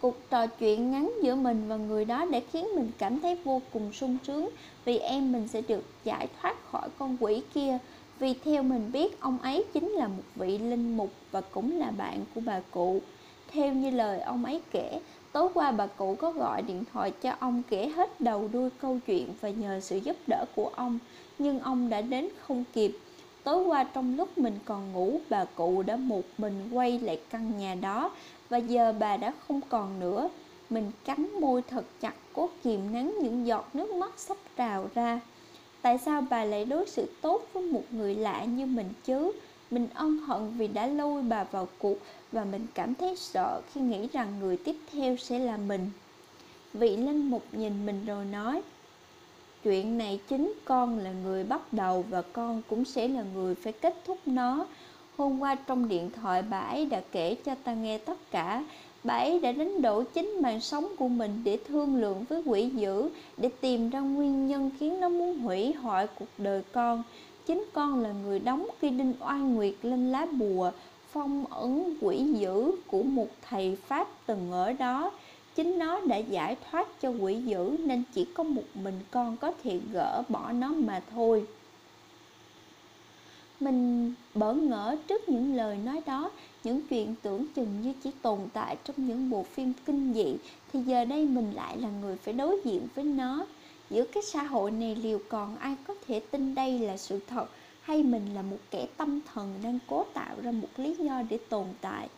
[0.00, 3.62] Cuộc trò chuyện ngắn giữa mình và người đó đã khiến mình cảm thấy vô
[3.72, 4.48] cùng sung sướng
[4.84, 7.78] vì em mình sẽ được giải thoát khỏi con quỷ kia.
[8.18, 11.90] Vì theo mình biết ông ấy chính là một vị linh mục và cũng là
[11.90, 13.00] bạn của bà cụ.
[13.52, 15.00] Theo như lời ông ấy kể,
[15.32, 18.98] tối qua bà cụ có gọi điện thoại cho ông kể hết đầu đuôi câu
[19.06, 20.98] chuyện và nhờ sự giúp đỡ của ông,
[21.38, 22.98] nhưng ông đã đến không kịp.
[23.44, 27.58] Tối qua trong lúc mình còn ngủ, bà cụ đã một mình quay lại căn
[27.58, 28.10] nhà đó
[28.48, 30.28] và giờ bà đã không còn nữa.
[30.70, 35.20] Mình cắn môi thật chặt cố kìm nén những giọt nước mắt sắp trào ra.
[35.86, 39.32] Tại sao bà lại đối xử tốt với một người lạ như mình chứ?
[39.70, 41.98] Mình ân hận vì đã lôi bà vào cuộc
[42.32, 45.90] và mình cảm thấy sợ khi nghĩ rằng người tiếp theo sẽ là mình.
[46.72, 48.62] Vị linh mục nhìn mình rồi nói,
[49.64, 53.72] Chuyện này chính con là người bắt đầu và con cũng sẽ là người phải
[53.72, 54.66] kết thúc nó.
[55.16, 58.64] Hôm qua trong điện thoại bà ấy đã kể cho ta nghe tất cả
[59.06, 62.68] Bà ấy đã đánh đổ chính mạng sống của mình để thương lượng với quỷ
[62.68, 67.02] dữ Để tìm ra nguyên nhân khiến nó muốn hủy hoại cuộc đời con.
[67.46, 70.70] Chính con là người đóng khi đinh oan nguyệt lên lá bùa
[71.12, 75.10] Phong ấn quỷ dữ của một thầy Pháp từng ở đó.
[75.54, 79.52] Chính nó đã giải thoát cho quỷ dữ Nên chỉ có một mình con có
[79.62, 81.46] thể gỡ bỏ nó mà thôi.
[83.60, 86.30] Mình bỡ ngỡ trước những lời nói đó,
[86.66, 90.36] những chuyện tưởng chừng như chỉ tồn tại trong những bộ phim kinh dị,
[90.72, 93.46] thì giờ đây mình lại là người phải đối diện với nó.
[93.90, 97.46] Giữa cái xã hội này liệu còn ai có thể tin đây là sự thật
[97.80, 101.38] hay mình là một kẻ tâm thần đang cố tạo ra một lý do để
[101.48, 102.08] tồn tại.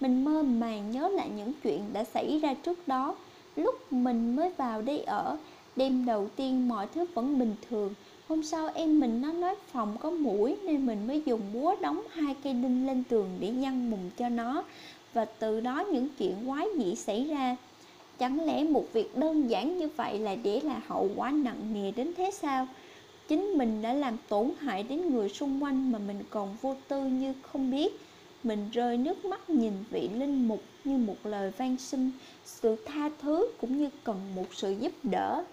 [0.00, 3.16] Mình mơ màng nhớ lại những chuyện đã xảy ra trước đó,
[3.56, 5.36] lúc mình mới vào đây ở,
[5.76, 7.94] đêm đầu tiên mọi thứ vẫn bình thường,
[8.28, 12.02] Hôm sau em mình nó nói phòng có mũi nên mình mới dùng búa đóng
[12.10, 14.64] hai cây đinh lên tường để nhăn mùng cho nó
[15.12, 17.56] và từ đó những chuyện quái dị xảy ra.
[18.18, 21.90] Chẳng lẽ một việc đơn giản như vậy là để là hậu quả nặng nề
[21.90, 22.68] đến thế sao?
[23.28, 27.04] Chính mình đã làm tổn hại đến người xung quanh mà mình còn vô tư
[27.04, 28.00] như không biết.
[28.42, 32.10] Mình rơi nước mắt nhìn vị linh mục như một lời van xin,
[32.44, 35.44] sự tha thứ cũng như cần một sự giúp đỡ.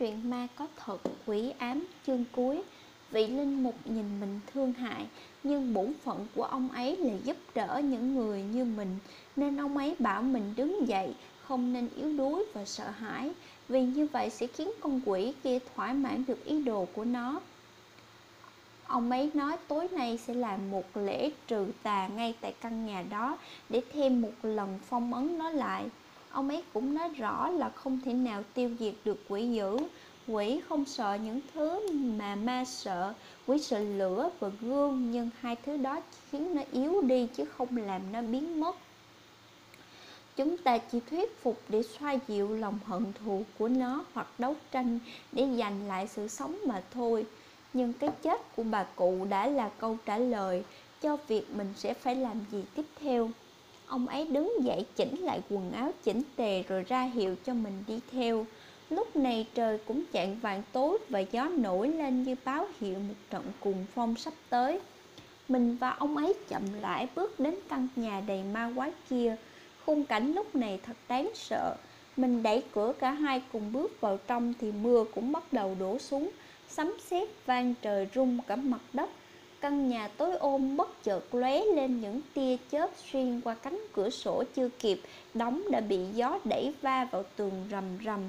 [0.00, 2.62] Truyện ma có thật, quỷ ám, chương cuối.
[3.10, 5.06] Vị linh mục nhìn mình thương hại,
[5.42, 8.98] Nhưng bổn phận của ông ấy là giúp đỡ những người như mình.
[9.36, 13.30] Nên ông ấy bảo mình đứng dậy, Không nên yếu đuối và sợ hãi,
[13.68, 17.40] Vì như vậy sẽ khiến con quỷ kia thỏa mãn được ý đồ của nó.
[18.86, 23.04] Ông ấy nói tối nay sẽ làm một lễ trừ tà ngay tại căn nhà
[23.10, 23.38] đó,
[23.68, 25.84] Để thêm một lần phong ấn nó lại.
[26.32, 29.76] Ông ấy cũng nói rõ là không thể nào tiêu diệt được quỷ dữ.
[30.28, 33.14] Quỷ không sợ những thứ mà ma sợ.
[33.46, 36.00] Quỷ sợ lửa và gương Nhưng hai thứ đó
[36.30, 38.76] khiến nó yếu đi chứ không làm nó biến mất.
[40.36, 44.54] Chúng ta chỉ thuyết phục để xoa dịu lòng hận thù của nó Hoặc đấu
[44.72, 44.98] tranh
[45.32, 47.26] để giành lại sự sống mà thôi.
[47.72, 50.64] Nhưng cái chết của bà cụ đã là câu trả lời
[51.02, 53.30] Cho việc mình sẽ phải làm gì tiếp theo.
[53.90, 57.84] Ông ấy đứng dậy chỉnh lại quần áo chỉnh tề rồi ra hiệu cho mình
[57.86, 58.46] đi theo.
[58.90, 63.14] Lúc này trời cũng chạng vàng tối và gió nổi lên như báo hiệu một
[63.30, 64.80] trận cuồng phong sắp tới.
[65.48, 69.36] Mình và ông ấy chậm lại bước đến căn nhà đầy ma quái kia.
[69.86, 71.76] Khung cảnh lúc này thật đáng sợ.
[72.16, 75.98] Mình đẩy cửa cả hai cùng bước vào trong thì mưa cũng bắt đầu đổ
[75.98, 76.30] xuống.
[76.68, 79.10] Sấm sét vang trời rung cả mặt đất.
[79.60, 84.10] Căn nhà tối ôm bất chợt lóe lên những tia chớp xuyên qua cánh cửa
[84.10, 85.00] sổ chưa kịp
[85.34, 88.20] đóng đã bị gió đẩy va vào tường rầm rầm.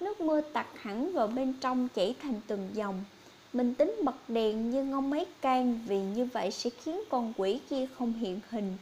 [0.00, 3.04] Nước mưa tạt hẳn vào bên trong chảy thành từng dòng.
[3.52, 7.60] Mình tính bật đèn nhưng ông ấy can Vì như vậy sẽ khiến con quỷ
[7.70, 8.76] kia không hiện hình.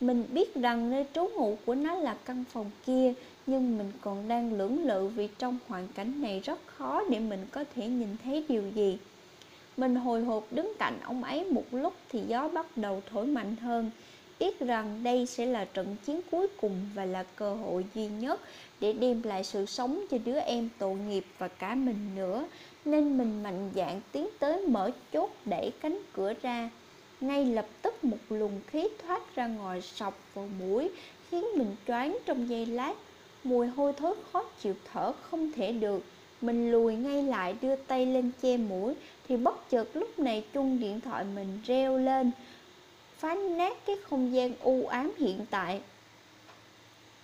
[0.00, 3.12] Mình biết rằng nơi trú ngụ của nó là căn phòng kia,
[3.46, 7.46] Nhưng mình còn đang lưỡng lự vì trong hoàn cảnh này rất khó để mình
[7.50, 8.98] có thể nhìn thấy điều gì.
[9.76, 13.56] Mình hồi hộp đứng cạnh ông ấy một lúc thì gió bắt đầu thổi mạnh
[13.56, 13.90] hơn.
[14.40, 18.40] Biết rằng đây sẽ là trận chiến cuối cùng và là cơ hội duy nhất
[18.80, 22.46] để đem lại sự sống cho đứa em tội nghiệp và cả mình nữa,
[22.84, 26.70] nên mình mạnh dạn tiến tới mở chốt đẩy cánh cửa ra.
[27.20, 30.90] Ngay lập tức một luồng khí thoát ra ngoài sọc vào mũi,
[31.30, 32.94] khiến mình choáng trong giây lát.
[33.44, 36.04] Mùi hôi thối khó chịu thở không thể được.
[36.40, 38.94] Mình lùi ngay lại đưa tay lên che mũi
[39.28, 42.30] thì bất chợt lúc này chuông điện thoại mình reo lên,
[43.18, 45.80] phá nát cái không gian u ám hiện tại.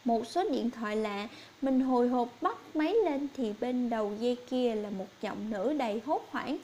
[0.05, 1.29] Một số điện thoại lạ,
[1.63, 5.73] mình hồi hộp bắt máy lên thì bên đầu dây kia là một giọng nữ
[5.73, 6.59] đầy hốt hoảng.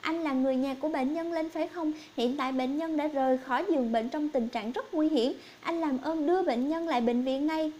[0.00, 1.92] Anh là người nhà của bệnh nhân lên phải không?
[2.16, 5.32] Hiện tại bệnh nhân đã rời khỏi giường bệnh trong tình trạng rất nguy hiểm.
[5.60, 7.72] Anh làm ơn đưa bệnh nhân lại bệnh viện ngay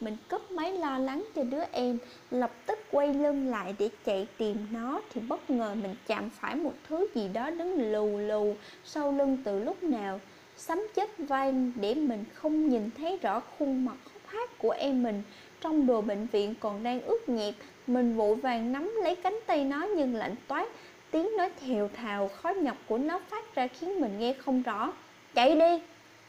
[0.00, 1.98] mình cúp máy lo lắng cho đứa em,
[2.30, 6.56] lập tức quay lưng lại để chạy tìm nó thì bất ngờ mình chạm phải
[6.56, 10.20] một thứ gì đó đứng lù lù sau lưng từ lúc nào.
[10.56, 15.02] Sấm chết vang để mình không nhìn thấy rõ khuôn mặt hốc hác của em
[15.02, 15.22] mình.
[15.60, 17.54] Trong đồ bệnh viện còn đang ướt nhẹp,
[17.86, 20.68] mình vội vàng nắm lấy cánh tay nó nhưng lạnh toát.
[21.10, 24.92] Tiếng nói thều thào khó nhọc của nó phát ra khiến mình nghe không rõ.
[25.34, 25.82] Chạy đi!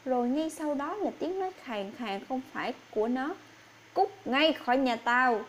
[0.05, 3.35] Rồi ngay sau đó là tiếng nói khàn khàn không phải của nó
[3.93, 5.41] cút ngay khỏi nhà tao.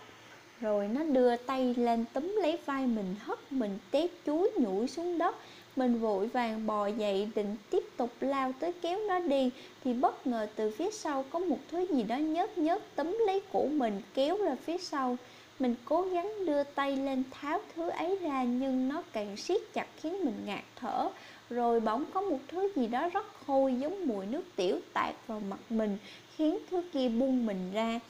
[0.61, 5.19] Rồi nó đưa tay lên túm lấy vai mình, hất mình, té chuối nhủi xuống
[5.19, 5.37] đất.
[5.77, 9.51] Mình vội vàng bò dậy, định tiếp tục lao tới kéo nó đi,
[9.85, 13.43] Thì bất ngờ từ phía sau có một thứ gì đó nhớt nhớt tấm lấy
[13.53, 15.17] cổ mình, kéo ra phía sau.
[15.59, 19.87] Mình cố gắng đưa tay lên tháo thứ ấy ra, nhưng nó càng siết chặt
[19.97, 21.09] khiến mình ngạt thở.
[21.51, 25.41] Rồi bỗng có một thứ gì đó rất hôi giống mùi nước tiểu tạt vào
[25.51, 25.99] mặt mình,
[26.37, 28.01] Khiến thứ kia buông mình ra.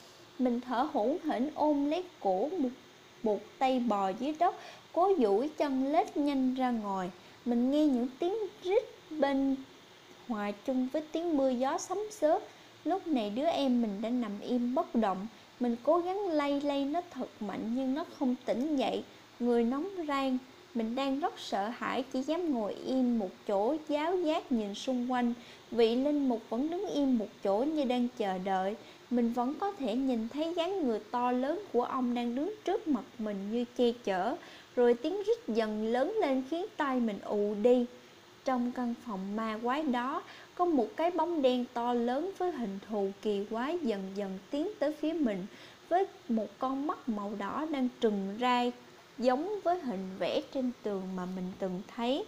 [0.41, 2.69] Mình thở hổn hển ôm lấy cổ một,
[3.23, 4.55] một tay bò dưới đất
[4.93, 7.09] Cố duỗi chân lết nhanh ra ngoài.
[7.45, 9.55] Mình nghe những tiếng rít bên
[10.27, 12.43] hòa chung với tiếng mưa gió sấm sớt
[12.85, 15.27] lúc này đứa em mình đã nằm im bất động.
[15.59, 19.03] Mình cố gắng lay lay nó thật mạnh nhưng nó không tỉnh dậy.
[19.39, 20.37] Người nóng rang.
[20.73, 25.11] Mình đang rất sợ hãi chỉ dám ngồi im một chỗ giáo giác nhìn xung
[25.11, 25.33] quanh.
[25.71, 28.75] Vị linh mục vẫn đứng im một chỗ như đang chờ đợi
[29.11, 32.87] mình vẫn có thể nhìn thấy dáng người to lớn của ông đang đứng trước
[32.87, 34.35] mặt mình như che chở,
[34.75, 37.85] rồi tiếng rít dần lớn lên khiến tay mình ù đi.
[38.45, 40.23] Trong căn phòng ma quái đó,
[40.55, 44.67] có một cái bóng đen to lớn với hình thù kỳ quái dần dần tiến
[44.79, 45.45] tới phía mình,
[45.89, 48.65] với một con mắt màu đỏ đang trừng ra
[49.17, 52.25] giống với hình vẽ trên tường mà mình từng thấy.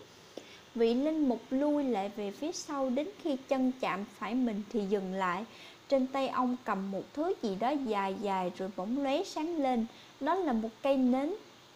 [0.76, 4.82] Vị linh mục lui lại về phía sau đến khi chân chạm phải mình thì
[4.90, 5.46] dừng lại
[5.90, 9.86] trên tay ông cầm một thứ gì đó dài dài rồi bỗng lóe sáng lên
[10.20, 11.34] đó là một cây nến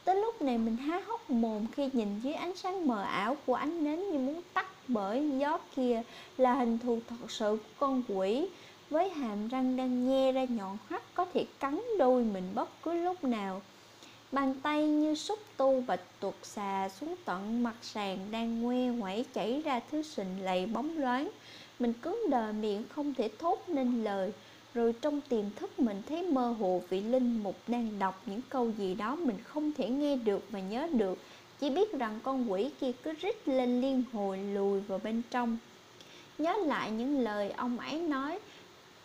[0.07, 3.53] Tới lúc này mình há hốc mồm khi nhìn dưới ánh sáng mờ ảo của
[3.53, 6.01] ánh nến như muốn tắt bởi gió kia
[6.37, 8.47] là hình thù thật sự của con quỷ
[8.89, 12.93] với hàm răng đang nhe ra nhọn hoắt, có thể cắn đôi mình bất cứ
[12.93, 13.61] lúc nào.
[14.31, 19.25] Bàn tay như xúc tu và tuột xà xuống tận mặt sàn đang ngoe ngoảy
[19.33, 21.29] chảy ra thứ sình lầy bóng loáng.
[21.79, 24.31] Mình cứng đờ miệng, không thể thốt nên lời.
[24.73, 28.71] Rồi trong tiềm thức mình thấy mơ hồ, vị linh mục đang đọc những câu
[28.77, 31.17] gì đó mình không thể nghe được và nhớ được.
[31.59, 35.57] Chỉ biết rằng con quỷ kia cứ rít lên liên hồi lùi vào bên trong.
[36.37, 38.39] Nhớ lại những lời ông ấy nói,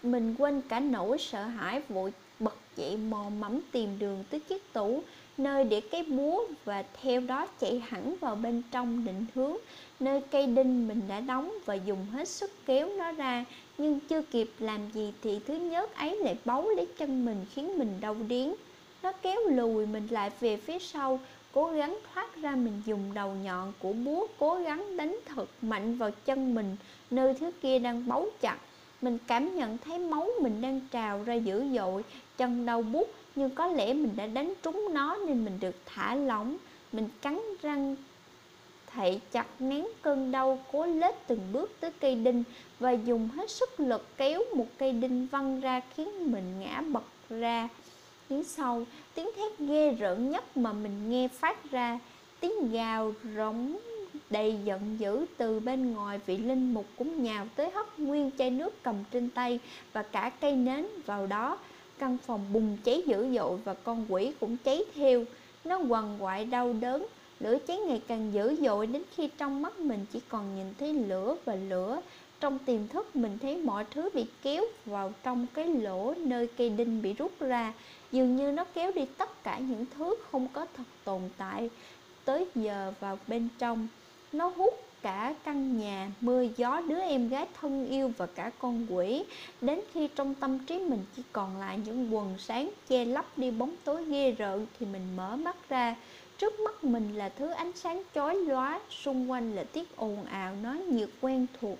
[0.02, 4.72] mình quên cả nỗi sợ hãi, vội bật dậy mò mẫm tìm đường tới chiếc
[4.72, 5.02] tủ,
[5.38, 9.56] nơi để cái búa và theo đó chạy hẳn vào bên trong định hướng
[10.02, 13.44] nơi cây đinh mình đã đóng và dùng hết sức kéo nó ra,
[13.78, 17.78] nhưng chưa kịp làm gì thì thứ nhớt ấy lại bấu lấy chân mình khiến
[17.78, 18.54] mình đau điếng.
[19.02, 21.20] Nó kéo lùi mình lại về phía sau,
[21.52, 25.98] cố gắng thoát ra mình dùng đầu nhọn của búa, cố gắng đánh thật mạnh
[25.98, 26.76] vào chân mình,
[27.10, 28.58] nơi thứ kia đang bấu chặt.
[29.02, 32.02] Mình cảm nhận thấy máu mình đang trào ra dữ dội,
[32.36, 36.14] chân đau bút nhưng có lẽ mình đã đánh trúng nó nên mình được thả
[36.14, 36.56] lỏng.
[36.92, 37.96] Mình cắn răng
[38.94, 42.44] thậy chặt nén cơn đau cố lết từng bước tới cây đinh
[42.80, 47.04] và dùng hết sức lực kéo một cây đinh văng ra khiến mình ngã bật
[47.30, 47.68] ra.
[48.28, 48.84] Tiếng sau
[49.14, 51.98] tiếng thét ghê rợn nhất mà mình nghe phát ra.
[52.40, 53.76] Tiếng gào rống
[54.30, 58.50] đầy giận dữ từ bên ngoài vị linh mục cũng nhào tới hất nguyên chai
[58.50, 59.58] nước cầm trên tay
[59.92, 61.58] và cả cây nến vào đó.
[61.98, 65.24] Căn phòng bùng cháy dữ dội và con quỷ cũng cháy theo.
[65.64, 67.06] Nó quằn quại đau đớn,
[67.42, 70.92] lửa cháy ngày càng dữ dội đến khi trong mắt mình chỉ còn nhìn thấy
[70.92, 72.00] lửa và lửa.
[72.40, 76.70] Trong tiềm thức mình thấy mọi thứ bị kéo vào trong cái lỗ nơi cây
[76.70, 77.72] đinh bị rút ra.
[78.12, 81.70] Dường như nó kéo đi tất cả những thứ không có thật tồn tại
[82.24, 83.88] tới giờ vào bên trong.
[84.32, 88.86] Nó hút cả căn nhà, mưa gió, đứa em gái thân yêu và cả con
[88.90, 89.24] quỷ.
[89.60, 93.50] Đến khi trong tâm trí mình chỉ còn lại những quần sáng che lấp đi
[93.50, 95.96] bóng tối ghê rợn thì mình mở mắt ra.
[96.42, 100.54] Trước mắt mình là thứ ánh sáng chói lóa, xung quanh là tiếng ồn ào
[100.62, 101.78] nói nhiệt quen thuộc.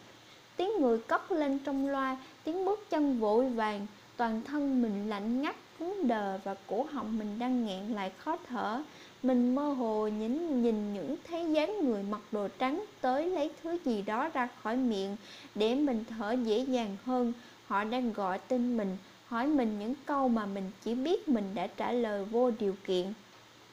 [0.57, 3.87] Tiếng người cất lên trong loa, tiếng bước chân vội vàng,
[4.17, 8.37] toàn thân mình lạnh ngắt, cứng đờ và cổ họng mình đang nghẹn lại khó
[8.49, 8.83] thở.
[9.23, 13.79] Mình mơ hồ nhìn, nhìn những thấy dáng người mặc đồ trắng tới lấy thứ
[13.85, 15.17] gì đó ra khỏi miệng
[15.55, 17.33] để mình thở dễ dàng hơn.
[17.67, 18.97] Họ đang gọi tên mình,
[19.27, 23.13] hỏi mình những câu mà mình chỉ biết mình đã trả lời vô điều kiện.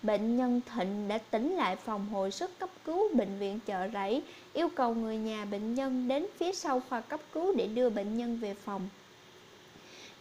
[0.03, 4.23] Bệnh nhân Thịnh đã tỉnh lại phòng hồi sức cấp cứu bệnh viện chợ rẫy,
[4.53, 8.17] yêu cầu người nhà bệnh nhân đến phía sau khoa cấp cứu để đưa bệnh
[8.17, 8.89] nhân về phòng.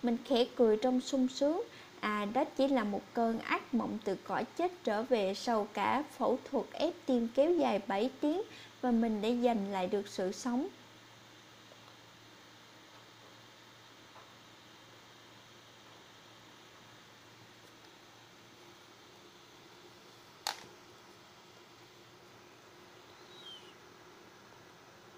[0.03, 1.62] Mình khẽ cười trong sung sướng,
[2.01, 6.05] À đó chỉ là một cơn ác mộng từ cõi chết trở về sau cả
[6.18, 8.43] phẫu thuật ép tim kéo dài 7 tiếng
[8.81, 10.68] và mình đã giành lại được sự sống.